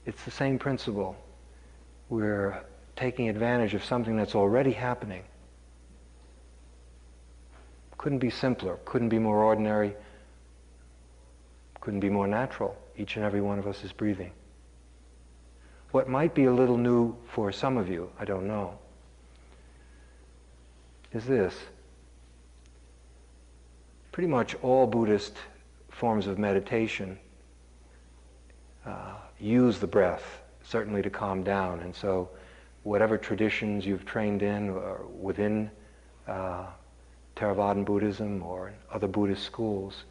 it's 0.06 0.24
the 0.24 0.30
same 0.30 0.58
principle. 0.58 1.16
We're 2.08 2.62
taking 2.98 3.28
advantage 3.28 3.74
of 3.74 3.84
something 3.84 4.16
that's 4.16 4.34
already 4.34 4.72
happening. 4.72 5.22
Couldn't 7.96 8.18
be 8.18 8.30
simpler, 8.30 8.76
couldn't 8.84 9.08
be 9.08 9.20
more 9.20 9.44
ordinary, 9.44 9.94
couldn't 11.80 12.00
be 12.00 12.10
more 12.10 12.26
natural. 12.26 12.76
Each 12.96 13.14
and 13.14 13.24
every 13.24 13.40
one 13.40 13.60
of 13.60 13.68
us 13.68 13.84
is 13.84 13.92
breathing. 13.92 14.32
What 15.92 16.08
might 16.08 16.34
be 16.34 16.46
a 16.46 16.52
little 16.52 16.76
new 16.76 17.16
for 17.28 17.52
some 17.52 17.76
of 17.76 17.88
you, 17.88 18.10
I 18.18 18.24
don't 18.24 18.48
know, 18.48 18.76
is 21.12 21.24
this. 21.24 21.54
Pretty 24.10 24.28
much 24.28 24.56
all 24.56 24.88
Buddhist 24.88 25.36
forms 25.88 26.26
of 26.26 26.36
meditation 26.36 27.16
uh, 28.84 29.14
use 29.38 29.78
the 29.78 29.86
breath, 29.86 30.40
certainly 30.64 31.00
to 31.02 31.10
calm 31.10 31.44
down. 31.44 31.78
And 31.80 31.94
so 31.94 32.28
whatever 32.88 33.18
traditions 33.18 33.84
you've 33.84 34.06
trained 34.06 34.42
in 34.42 34.70
or 34.70 35.04
within 35.20 35.70
uh, 36.26 36.64
Theravadan 37.36 37.84
Buddhism 37.84 38.42
or 38.42 38.72
other 38.90 39.06
Buddhist 39.06 39.44
schools, 39.44 40.04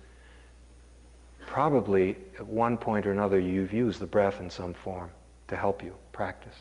probably 1.48 2.16
at 2.38 2.46
one 2.46 2.78
point 2.78 3.08
or 3.08 3.12
another 3.12 3.40
you've 3.40 3.74
used 3.74 4.00
the 4.00 4.06
breath 4.06 4.40
in 4.40 4.48
some 4.52 4.76
form 4.76 5.10
to 5.48 5.56
help 5.56 5.84
you 5.84 5.92
practice. 6.12 6.54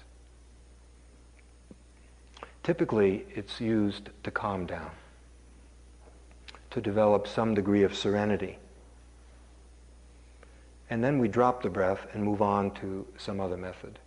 Typically, 2.63 3.27
it's 3.35 3.61
used 3.61 4.09
to 4.23 4.31
calm 4.31 4.65
down, 4.65 4.91
to 6.71 6.81
develop 6.81 7.29
some 7.29 7.53
degree 7.53 7.83
of 7.83 7.95
serenity. 7.95 8.57
And 10.89 11.05
then 11.05 11.19
we 11.19 11.29
drop 11.29 11.63
the 11.63 11.69
breath 11.69 12.07
and 12.15 12.25
move 12.25 12.41
on 12.41 12.71
to 12.77 13.07
some 13.19 13.39
other 13.39 13.59
method 13.59 13.99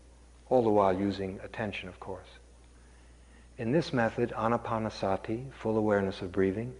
all 0.50 0.64
the 0.64 0.70
while 0.70 0.94
using 0.94 1.40
attention, 1.44 1.88
of 1.88 2.00
course. 2.00 2.28
In 3.58 3.72
this 3.72 3.94
method, 3.94 4.34
anapanasati, 4.36 5.52
full 5.54 5.78
awareness 5.78 6.22
of 6.22 6.32
breathing, 6.32 6.74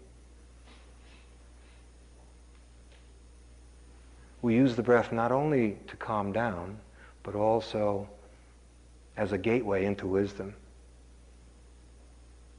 we 4.42 4.56
use 4.56 4.76
the 4.76 4.84
breath 4.84 5.12
not 5.12 5.32
only 5.32 5.78
to 5.88 5.96
calm 5.98 6.32
down, 6.32 6.80
but 7.24 7.36
also 7.36 8.08
as 9.18 9.34
a 9.34 9.38
gateway 9.38 9.86
into 9.86 10.08
wisdom, 10.08 10.56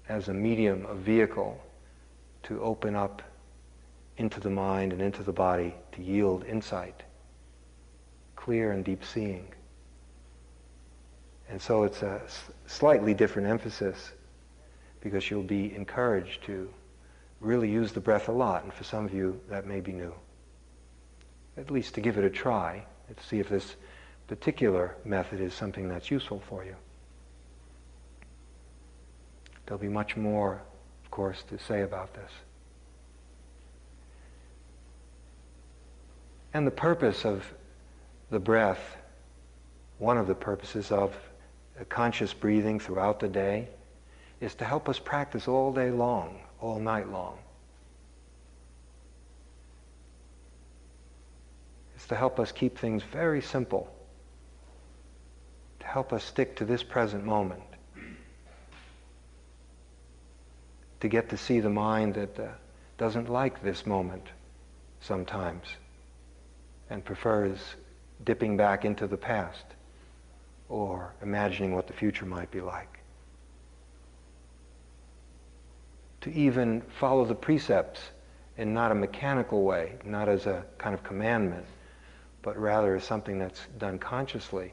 as 0.08 0.28
a 0.28 0.34
medium, 0.34 0.84
a 0.86 0.94
vehicle 0.94 1.58
to 2.42 2.62
open 2.62 2.94
up 2.94 3.22
into 4.18 4.38
the 4.40 4.50
mind 4.50 4.92
and 4.92 5.00
into 5.00 5.22
the 5.22 5.32
body 5.32 5.74
to 5.92 6.02
yield 6.02 6.44
insight, 6.44 7.02
clear 8.36 8.72
and 8.72 8.84
deep 8.84 9.02
seeing. 9.02 9.46
And 11.51 11.61
so 11.61 11.82
it's 11.82 12.03
a 12.03 12.20
slightly 12.66 13.12
different 13.12 13.48
emphasis 13.48 14.12
because 15.01 15.30
you'll 15.30 15.42
be 15.42 15.74
encouraged 15.74 16.44
to 16.44 16.72
really 17.40 17.68
use 17.68 17.92
the 17.92 18.01
breath 18.01 18.28
a 18.28 18.32
lot. 18.32 18.62
And 18.62 18.72
for 18.72 18.84
some 18.84 19.05
of 19.05 19.12
you, 19.12 19.40
that 19.48 19.66
may 19.66 19.80
be 19.80 19.92
new. 19.92 20.14
At 21.57 21.70
least 21.70 21.94
to 21.94 22.01
give 22.01 22.18
it 22.18 22.24
a 22.24 22.30
try 22.30 22.84
and 23.09 23.16
see 23.28 23.40
if 23.40 23.48
this 23.48 23.74
particular 24.28 24.94
method 25.05 25.40
is 25.40 25.53
something 25.53 25.88
that's 25.88 26.11
useful 26.11 26.40
for 26.48 26.64
you. 26.64 26.76
There'll 29.66 29.80
be 29.80 29.88
much 29.88 30.16
more, 30.16 30.61
of 31.05 31.11
course, 31.11 31.42
to 31.48 31.59
say 31.59 31.82
about 31.82 32.14
this. 32.14 32.30
And 36.55 36.66
the 36.66 36.72
purpose 36.72 37.24
of 37.24 37.44
the 38.30 38.38
breath, 38.38 38.96
one 39.98 40.16
of 40.16 40.28
the 40.28 40.34
purposes 40.34 40.92
of 40.92 41.16
conscious 41.85 42.33
breathing 42.33 42.78
throughout 42.78 43.20
the 43.20 43.28
day 43.28 43.68
is 44.41 44.55
to 44.57 44.64
help 44.64 44.89
us 44.89 44.99
practice 44.99 45.49
all 45.49 45.72
day 45.72 45.91
long, 45.91 46.41
all 46.61 46.78
night 46.78 47.11
long. 47.11 47.39
It's 51.97 52.07
to 52.09 52.16
help 52.16 52.41
us 52.41 52.51
keep 52.53 52.78
things 52.78 53.03
very 53.03 53.43
simple, 53.43 53.93
to 55.81 55.87
help 55.87 56.12
us 56.12 56.24
stick 56.24 56.57
to 56.57 56.64
this 56.64 56.83
present 56.83 57.24
moment. 57.24 57.62
to 61.01 61.09
get 61.09 61.31
to 61.31 61.37
see 61.37 61.61
the 61.61 61.70
mind 61.70 62.14
that 62.14 62.39
uh, 62.39 62.49
doesn't 62.99 63.28
like 63.28 63.62
this 63.62 63.87
moment 63.87 64.26
sometimes 65.01 65.64
and 66.91 67.05
prefers 67.05 67.59
dipping 68.24 68.57
back 68.57 68.85
into 68.85 69.07
the 69.07 69.16
past 69.16 69.64
or 70.71 71.12
imagining 71.21 71.75
what 71.75 71.89
the 71.89 71.93
future 71.93 72.25
might 72.25 72.51
be 72.51 72.61
like. 72.61 73.01
To 76.23 76.33
even 76.33 76.81
follow 76.99 77.25
the 77.25 77.35
precepts 77.35 78.01
in 78.57 78.73
not 78.73 78.93
a 78.93 78.95
mechanical 78.95 79.64
way, 79.64 79.97
not 80.05 80.29
as 80.29 80.47
a 80.47 80.64
kind 80.79 80.95
of 80.95 81.03
commandment, 81.03 81.66
but 82.43 82.57
rather 82.57 82.95
as 82.95 83.05
something 83.05 83.39
that's 83.39 83.66
done 83.79 83.99
consciously. 83.99 84.73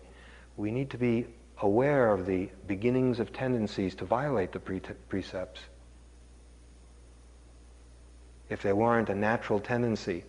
We 0.56 0.72
need 0.72 0.92
to 0.92 0.98
be 0.98 1.26
aware 1.62 2.12
of 2.12 2.26
the 2.26 2.50
beginnings 2.68 3.20
of 3.20 3.34
tendencies 3.34 3.96
to 3.96 4.06
violate 4.06 4.52
the 4.52 4.60
pre- 4.60 4.82
precepts. 5.10 5.62
If 8.50 8.62
there 8.62 8.76
weren't 8.76 9.10
a 9.10 9.16
natural 9.16 9.60
tendency 9.60 10.24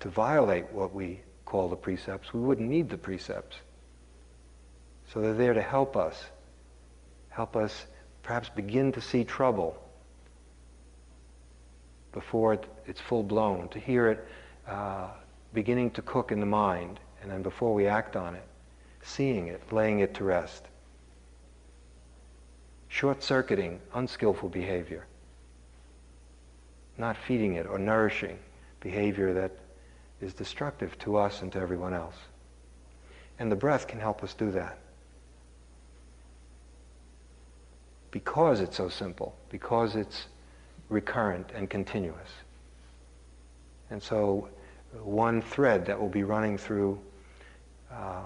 to 0.00 0.08
violate 0.08 0.70
what 0.72 0.92
we 0.92 1.20
call 1.44 1.68
the 1.68 1.76
precepts, 1.76 2.34
we 2.34 2.40
wouldn't 2.40 2.68
need 2.68 2.88
the 2.90 2.98
precepts. 2.98 3.56
So 5.12 5.20
they're 5.20 5.34
there 5.34 5.54
to 5.54 5.62
help 5.62 5.96
us, 5.96 6.24
help 7.30 7.56
us 7.56 7.86
perhaps 8.22 8.48
begin 8.48 8.92
to 8.92 9.00
see 9.00 9.24
trouble 9.24 9.76
before 12.12 12.54
it, 12.54 12.64
it's 12.86 13.00
full 13.00 13.22
blown, 13.22 13.68
to 13.68 13.78
hear 13.78 14.08
it 14.08 14.26
uh, 14.68 15.08
beginning 15.52 15.90
to 15.92 16.02
cook 16.02 16.30
in 16.32 16.40
the 16.40 16.46
mind, 16.46 17.00
and 17.22 17.30
then 17.30 17.42
before 17.42 17.74
we 17.74 17.86
act 17.86 18.14
on 18.14 18.34
it, 18.34 18.44
seeing 19.02 19.48
it, 19.48 19.60
laying 19.72 20.00
it 20.00 20.14
to 20.14 20.24
rest. 20.24 20.64
Short 22.88 23.22
circuiting 23.22 23.80
unskillful 23.94 24.48
behavior, 24.48 25.06
not 26.98 27.16
feeding 27.16 27.54
it 27.54 27.66
or 27.66 27.78
nourishing 27.78 28.38
behavior 28.80 29.32
that 29.34 29.52
is 30.20 30.34
destructive 30.34 30.98
to 30.98 31.16
us 31.16 31.42
and 31.42 31.50
to 31.52 31.58
everyone 31.58 31.94
else. 31.94 32.16
And 33.38 33.50
the 33.50 33.56
breath 33.56 33.86
can 33.88 33.98
help 33.98 34.22
us 34.22 34.34
do 34.34 34.50
that. 34.52 34.78
Because 38.10 38.60
it's 38.60 38.76
so 38.76 38.88
simple, 38.88 39.36
because 39.50 39.94
it's 39.94 40.26
recurrent 40.88 41.50
and 41.54 41.70
continuous. 41.70 42.30
And 43.90 44.02
so, 44.02 44.48
one 45.02 45.40
thread 45.42 45.86
that 45.86 46.00
will 46.00 46.08
be 46.08 46.24
running 46.24 46.58
through 46.58 47.00
uh, 47.92 48.22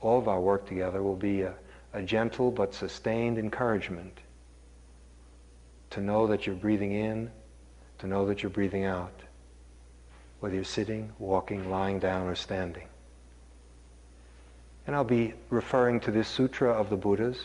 all 0.00 0.18
of 0.18 0.28
our 0.28 0.40
work 0.40 0.66
together 0.66 1.02
will 1.02 1.16
be 1.16 1.42
a, 1.42 1.54
a 1.92 2.02
gentle 2.02 2.50
but 2.50 2.74
sustained 2.74 3.38
encouragement 3.38 4.18
to 5.90 6.00
know 6.00 6.26
that 6.26 6.46
you're 6.46 6.56
breathing 6.56 6.92
in, 6.92 7.30
to 7.98 8.06
know 8.06 8.26
that 8.26 8.42
you're 8.42 8.50
breathing 8.50 8.84
out, 8.84 9.12
whether 10.40 10.54
you're 10.54 10.64
sitting, 10.64 11.10
walking, 11.18 11.70
lying 11.70 11.98
down, 11.98 12.26
or 12.26 12.34
standing. 12.34 12.86
And 14.86 14.94
I'll 14.94 15.04
be 15.04 15.34
referring 15.50 16.00
to 16.00 16.10
this 16.10 16.28
Sutra 16.28 16.70
of 16.70 16.90
the 16.90 16.96
Buddhas. 16.96 17.38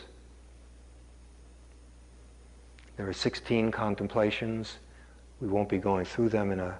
There 3.02 3.10
are 3.10 3.12
16 3.12 3.72
contemplations. 3.72 4.76
We 5.40 5.48
won't 5.48 5.68
be 5.68 5.78
going 5.78 6.04
through 6.04 6.28
them 6.28 6.52
in 6.52 6.60
a, 6.60 6.78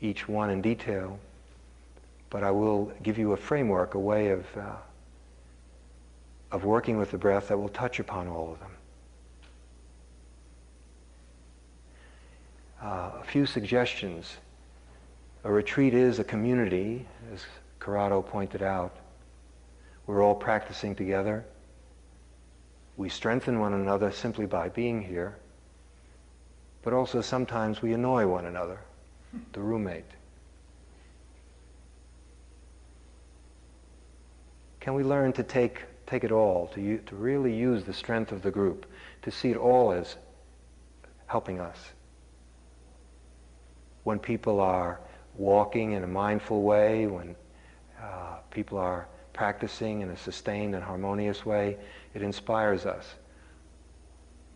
each 0.00 0.28
one 0.28 0.50
in 0.50 0.62
detail, 0.62 1.18
but 2.30 2.44
I 2.44 2.52
will 2.52 2.92
give 3.02 3.18
you 3.18 3.32
a 3.32 3.36
framework, 3.36 3.94
a 3.94 3.98
way 3.98 4.28
of, 4.28 4.46
uh, 4.56 4.76
of 6.52 6.64
working 6.64 6.96
with 6.96 7.10
the 7.10 7.18
breath 7.18 7.48
that 7.48 7.58
will 7.58 7.70
touch 7.70 7.98
upon 7.98 8.28
all 8.28 8.52
of 8.52 8.60
them. 8.60 8.70
Uh, 12.80 13.10
a 13.20 13.24
few 13.24 13.44
suggestions. 13.44 14.36
A 15.42 15.50
retreat 15.50 15.92
is 15.92 16.20
a 16.20 16.24
community, 16.24 17.04
as 17.34 17.44
Corrado 17.80 18.22
pointed 18.22 18.62
out. 18.62 18.94
We're 20.06 20.22
all 20.22 20.36
practicing 20.36 20.94
together. 20.94 21.44
We 22.96 23.08
strengthen 23.08 23.58
one 23.58 23.72
another 23.72 24.12
simply 24.12 24.46
by 24.46 24.68
being 24.68 25.02
here, 25.02 25.36
but 26.82 26.92
also 26.92 27.20
sometimes 27.20 27.80
we 27.80 27.92
annoy 27.92 28.26
one 28.26 28.44
another, 28.44 28.80
the 29.52 29.60
roommate. 29.60 30.04
Can 34.80 34.94
we 34.94 35.04
learn 35.04 35.32
to 35.34 35.42
take, 35.42 35.82
take 36.06 36.24
it 36.24 36.32
all, 36.32 36.66
to, 36.74 36.80
u- 36.80 37.02
to 37.06 37.16
really 37.16 37.54
use 37.54 37.84
the 37.84 37.92
strength 37.92 38.32
of 38.32 38.42
the 38.42 38.50
group, 38.50 38.84
to 39.22 39.30
see 39.30 39.50
it 39.50 39.56
all 39.56 39.92
as 39.92 40.16
helping 41.26 41.60
us? 41.60 41.78
When 44.02 44.18
people 44.18 44.60
are 44.60 45.00
walking 45.36 45.92
in 45.92 46.02
a 46.02 46.08
mindful 46.08 46.62
way, 46.62 47.06
when 47.06 47.36
uh, 48.02 48.38
people 48.50 48.76
are 48.76 49.06
practicing 49.32 50.00
in 50.00 50.10
a 50.10 50.16
sustained 50.16 50.74
and 50.74 50.84
harmonious 50.84 51.44
way, 51.46 51.76
it 52.14 52.22
inspires 52.22 52.86
us. 52.86 53.14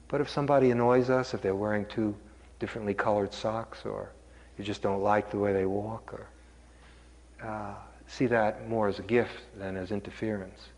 But 0.08 0.20
if 0.20 0.28
somebody 0.28 0.70
annoys 0.70 1.10
us, 1.10 1.34
if 1.34 1.42
they're 1.42 1.54
wearing 1.54 1.86
two 1.86 2.14
differently 2.58 2.94
colored 2.94 3.32
socks, 3.32 3.84
or 3.84 4.10
you 4.56 4.64
just 4.64 4.82
don't 4.82 5.02
like 5.02 5.30
the 5.30 5.38
way 5.38 5.52
they 5.52 5.66
walk, 5.66 6.12
or 6.12 7.46
uh, 7.46 7.74
see 8.06 8.26
that 8.26 8.68
more 8.68 8.88
as 8.88 8.98
a 8.98 9.02
gift 9.02 9.40
than 9.58 9.76
as 9.76 9.90
interference. 9.90 10.68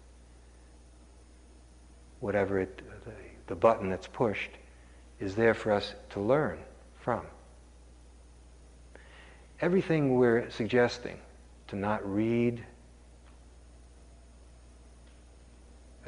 Whatever 2.21 2.61
it, 2.61 2.83
the, 3.05 3.13
the 3.47 3.55
button 3.55 3.91
that's 3.91 4.07
pushed 4.07 4.51
is 5.21 5.35
there 5.35 5.55
for 5.55 5.73
us 5.73 5.95
to 6.11 6.21
learn 6.21 6.59
from. 7.01 7.23
Everything 9.61 10.17
we're 10.17 10.49
suggesting 10.51 11.19
to 11.69 11.77
not 11.77 12.09
read 12.09 12.65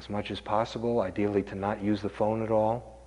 as 0.00 0.08
much 0.08 0.30
as 0.30 0.40
possible, 0.40 1.00
ideally 1.00 1.42
to 1.42 1.54
not 1.54 1.82
use 1.82 2.00
the 2.00 2.08
phone 2.08 2.42
at 2.42 2.50
all, 2.50 3.00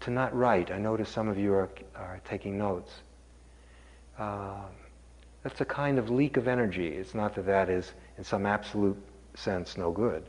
to 0.00 0.10
not 0.10 0.34
write. 0.34 0.70
I 0.70 0.78
notice 0.78 1.08
some 1.08 1.28
of 1.28 1.36
you 1.36 1.52
are, 1.52 1.68
are 1.96 2.20
taking 2.24 2.56
notes. 2.56 2.92
Uh, 4.16 4.62
that's 5.42 5.60
a 5.60 5.64
kind 5.64 5.98
of 5.98 6.08
leak 6.08 6.36
of 6.36 6.46
energy. 6.46 6.86
It's 6.86 7.14
not 7.14 7.34
that 7.34 7.46
that 7.46 7.68
is, 7.68 7.92
in 8.16 8.22
some 8.22 8.46
absolute 8.46 8.96
sense, 9.34 9.76
no 9.76 9.90
good. 9.90 10.22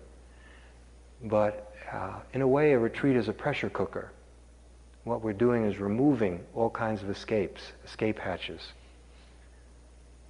But 1.23 1.71
uh, 1.91 2.13
in 2.33 2.41
a 2.41 2.47
way, 2.47 2.73
a 2.73 2.79
retreat 2.79 3.15
is 3.15 3.27
a 3.27 3.33
pressure 3.33 3.69
cooker. 3.69 4.11
What 5.03 5.21
we're 5.21 5.33
doing 5.33 5.65
is 5.65 5.77
removing 5.77 6.43
all 6.55 6.71
kinds 6.71 7.03
of 7.03 7.11
escapes, 7.11 7.61
escape 7.85 8.17
hatches. 8.17 8.61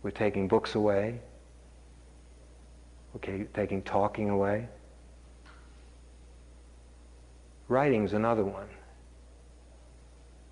We're 0.04 0.12
taking 0.12 0.50
books 0.50 0.76
away. 0.76 1.20
Okay, 3.16 3.46
taking 3.54 3.82
talking 3.82 4.30
away. 4.30 4.68
Writing's 7.70 8.14
another 8.14 8.44
one. 8.44 8.68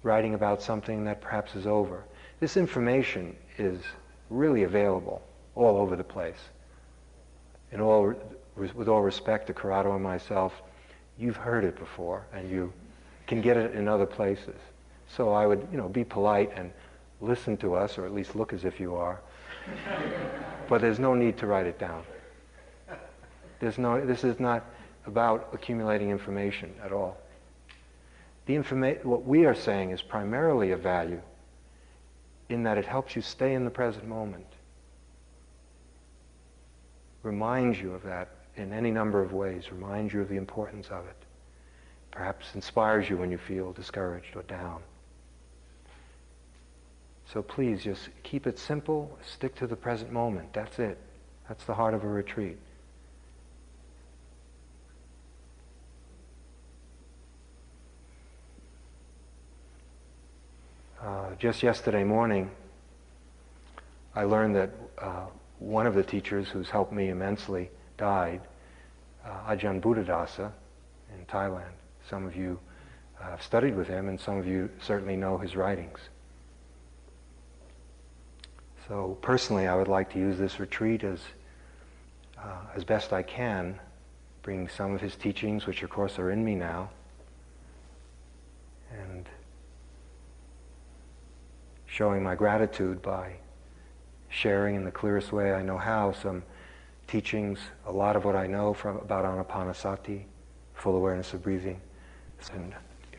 Writing 0.03 0.35
about 0.35 0.61
something 0.61 1.03
that 1.05 1.19
perhaps 1.19 1.55
is 1.55 1.67
over. 1.67 2.03
This 2.39 2.55
information 2.55 3.35
is 3.57 3.81
really 4.29 4.63
available 4.63 5.21
all 5.55 5.77
over 5.77 5.95
the 5.95 6.03
place. 6.03 6.37
In 7.71 7.81
all, 7.81 8.13
with 8.55 8.87
all 8.87 9.01
respect 9.01 9.47
to 9.47 9.53
Corrado 9.53 9.93
and 9.93 10.03
myself, 10.03 10.53
you've 11.17 11.35
heard 11.35 11.63
it 11.63 11.77
before, 11.77 12.25
and 12.33 12.49
you 12.49 12.71
can 13.25 13.41
get 13.41 13.57
it 13.57 13.73
in 13.73 13.87
other 13.87 14.05
places. 14.05 14.55
So 15.09 15.33
I 15.33 15.47
would, 15.47 15.67
you 15.71 15.77
know, 15.77 15.89
be 15.89 16.03
polite 16.03 16.51
and 16.55 16.71
listen 17.19 17.57
to 17.57 17.73
us, 17.73 17.97
or 17.97 18.05
at 18.05 18.13
least 18.13 18.35
look 18.35 18.53
as 18.53 18.63
if 18.63 18.79
you 18.79 18.95
are. 18.95 19.19
but 20.69 20.81
there's 20.81 20.99
no 20.99 21.15
need 21.15 21.37
to 21.39 21.47
write 21.47 21.65
it 21.65 21.79
down. 21.79 22.03
There's 23.59 23.79
no, 23.79 24.05
this 24.05 24.23
is 24.23 24.39
not 24.39 24.63
about 25.07 25.49
accumulating 25.53 26.09
information 26.09 26.73
at 26.83 26.91
all. 26.91 27.17
The 28.45 28.55
informa- 28.55 29.03
what 29.03 29.25
we 29.25 29.45
are 29.45 29.55
saying 29.55 29.91
is 29.91 30.01
primarily 30.01 30.71
of 30.71 30.81
value 30.81 31.21
in 32.49 32.63
that 32.63 32.77
it 32.77 32.85
helps 32.85 33.15
you 33.15 33.21
stay 33.21 33.53
in 33.53 33.65
the 33.65 33.71
present 33.71 34.07
moment. 34.07 34.45
Reminds 37.23 37.79
you 37.79 37.93
of 37.93 38.03
that 38.03 38.29
in 38.55 38.71
any 38.71 38.91
number 38.91 39.21
of 39.21 39.33
ways, 39.33 39.71
reminds 39.71 40.13
you 40.13 40.21
of 40.21 40.29
the 40.29 40.37
importance 40.37 40.87
of 40.87 41.05
it. 41.07 41.15
Perhaps 42.11 42.55
inspires 42.55 43.09
you 43.09 43.17
when 43.17 43.31
you 43.31 43.37
feel 43.37 43.73
discouraged 43.73 44.35
or 44.35 44.43
down. 44.43 44.81
So 47.31 47.41
please 47.41 47.83
just 47.83 48.09
keep 48.23 48.47
it 48.47 48.57
simple, 48.57 49.17
stick 49.25 49.55
to 49.55 49.67
the 49.67 49.75
present 49.75 50.11
moment. 50.11 50.53
That's 50.53 50.79
it. 50.79 50.97
That's 51.49 51.65
the 51.65 51.73
heart 51.73 51.93
of 51.93 52.03
a 52.03 52.07
retreat. 52.07 52.57
Uh, 61.07 61.33
just 61.39 61.63
yesterday 61.63 62.03
morning, 62.03 62.51
I 64.13 64.25
learned 64.25 64.57
that 64.57 64.71
uh, 64.97 65.27
one 65.57 65.87
of 65.87 65.95
the 65.95 66.03
teachers 66.03 66.49
who's 66.49 66.69
helped 66.69 66.91
me 66.91 67.07
immensely 67.07 67.69
died, 67.97 68.41
uh, 69.25 69.53
Ajahn 69.53 69.79
Buddhadasa 69.79 70.51
in 71.17 71.25
Thailand. 71.25 71.71
Some 72.09 72.25
of 72.25 72.35
you 72.35 72.59
I've 73.23 73.41
studied 73.41 73.77
with 73.77 73.87
him, 73.87 74.09
and 74.09 74.19
some 74.19 74.37
of 74.37 74.45
you 74.45 74.69
certainly 74.81 75.15
know 75.15 75.37
his 75.37 75.55
writings. 75.55 75.97
So 78.89 79.17
personally, 79.21 79.65
I 79.65 79.75
would 79.75 79.87
like 79.87 80.11
to 80.11 80.19
use 80.19 80.37
this 80.37 80.59
retreat 80.59 81.05
as, 81.05 81.21
uh, 82.37 82.63
as 82.75 82.83
best 82.83 83.13
I 83.13 83.23
can, 83.23 83.79
bring 84.41 84.67
some 84.67 84.93
of 84.93 84.99
his 84.99 85.15
teachings, 85.15 85.67
which 85.67 85.83
of 85.83 85.89
course 85.89 86.19
are 86.19 86.31
in 86.31 86.43
me 86.43 86.55
now, 86.55 86.89
and 88.91 89.25
showing 91.97 92.21
my 92.21 92.35
gratitude 92.35 93.01
by 93.01 93.31
sharing 94.29 94.75
in 94.75 94.83
the 94.83 94.91
clearest 94.91 95.31
way 95.31 95.51
I 95.51 95.63
know 95.63 95.79
how 95.79 96.11
some 96.11 96.43
teachings, 97.07 97.57
a 97.87 97.91
lot 97.91 98.15
of 98.15 98.23
what 98.23 98.35
I 98.35 98.45
know 98.45 98.75
from 98.75 98.97
about 98.97 99.25
Anapanasati, 99.25 100.21
full 100.75 100.95
awareness 100.95 101.33
of 101.33 101.41
breathing, 101.41 101.81
and 102.53 102.71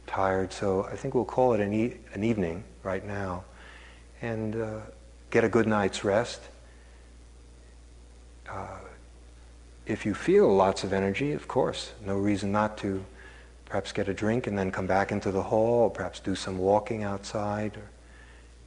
tired. 0.06 0.52
So 0.52 0.84
I 0.84 0.94
think 0.94 1.16
we'll 1.16 1.24
call 1.24 1.54
it 1.54 1.60
an, 1.60 1.74
e- 1.74 1.96
an 2.14 2.22
evening 2.22 2.62
right 2.84 3.04
now, 3.04 3.42
and 4.22 4.54
uh, 4.54 4.80
get 5.30 5.42
a 5.42 5.48
good 5.48 5.66
night's 5.66 6.04
rest. 6.04 6.40
Uh, 8.48 8.78
if 9.86 10.06
you 10.06 10.14
feel 10.14 10.54
lots 10.54 10.84
of 10.84 10.92
energy, 10.92 11.32
of 11.32 11.48
course, 11.48 11.94
no 12.06 12.16
reason 12.16 12.52
not 12.52 12.78
to 12.78 13.04
perhaps 13.64 13.90
get 13.90 14.08
a 14.08 14.14
drink 14.14 14.46
and 14.46 14.56
then 14.56 14.70
come 14.70 14.86
back 14.86 15.10
into 15.10 15.32
the 15.32 15.42
hall, 15.42 15.80
or 15.80 15.90
perhaps 15.90 16.20
do 16.20 16.36
some 16.36 16.58
walking 16.58 17.02
outside 17.02 17.76
or 17.76 17.90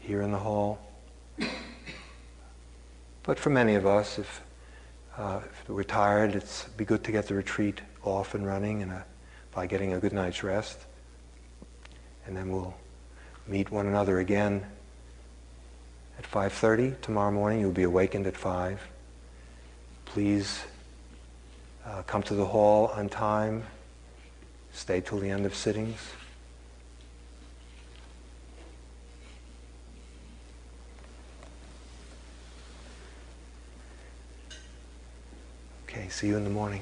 here 0.01 0.21
in 0.21 0.31
the 0.31 0.37
hall. 0.37 0.79
But 3.23 3.37
for 3.37 3.51
many 3.51 3.75
of 3.75 3.85
us, 3.85 4.17
if, 4.17 4.41
uh, 5.17 5.41
if 5.45 5.69
we're 5.69 5.83
tired, 5.83 6.35
it's 6.35 6.65
be 6.75 6.85
good 6.85 7.03
to 7.03 7.11
get 7.11 7.27
the 7.27 7.35
retreat 7.35 7.81
off 8.03 8.33
and 8.33 8.45
running 8.45 8.81
and 8.81 8.91
a, 8.91 9.05
by 9.53 9.67
getting 9.67 9.93
a 9.93 9.99
good 9.99 10.13
night's 10.13 10.43
rest. 10.43 10.79
And 12.25 12.35
then 12.35 12.51
we'll 12.51 12.73
meet 13.47 13.69
one 13.69 13.85
another 13.85 14.19
again 14.19 14.65
at 16.17 16.29
5.30 16.29 16.99
tomorrow 17.01 17.31
morning. 17.31 17.59
You'll 17.59 17.71
be 17.71 17.83
awakened 17.83 18.25
at 18.25 18.35
5. 18.35 18.81
Please 20.05 20.63
uh, 21.85 22.01
come 22.03 22.23
to 22.23 22.33
the 22.33 22.45
hall 22.45 22.87
on 22.87 23.07
time. 23.07 23.63
Stay 24.73 25.01
till 25.01 25.19
the 25.19 25.29
end 25.29 25.45
of 25.45 25.53
sittings. 25.53 25.99
Okay, 35.91 36.07
see 36.07 36.27
you 36.27 36.37
in 36.37 36.45
the 36.45 36.49
morning. 36.49 36.81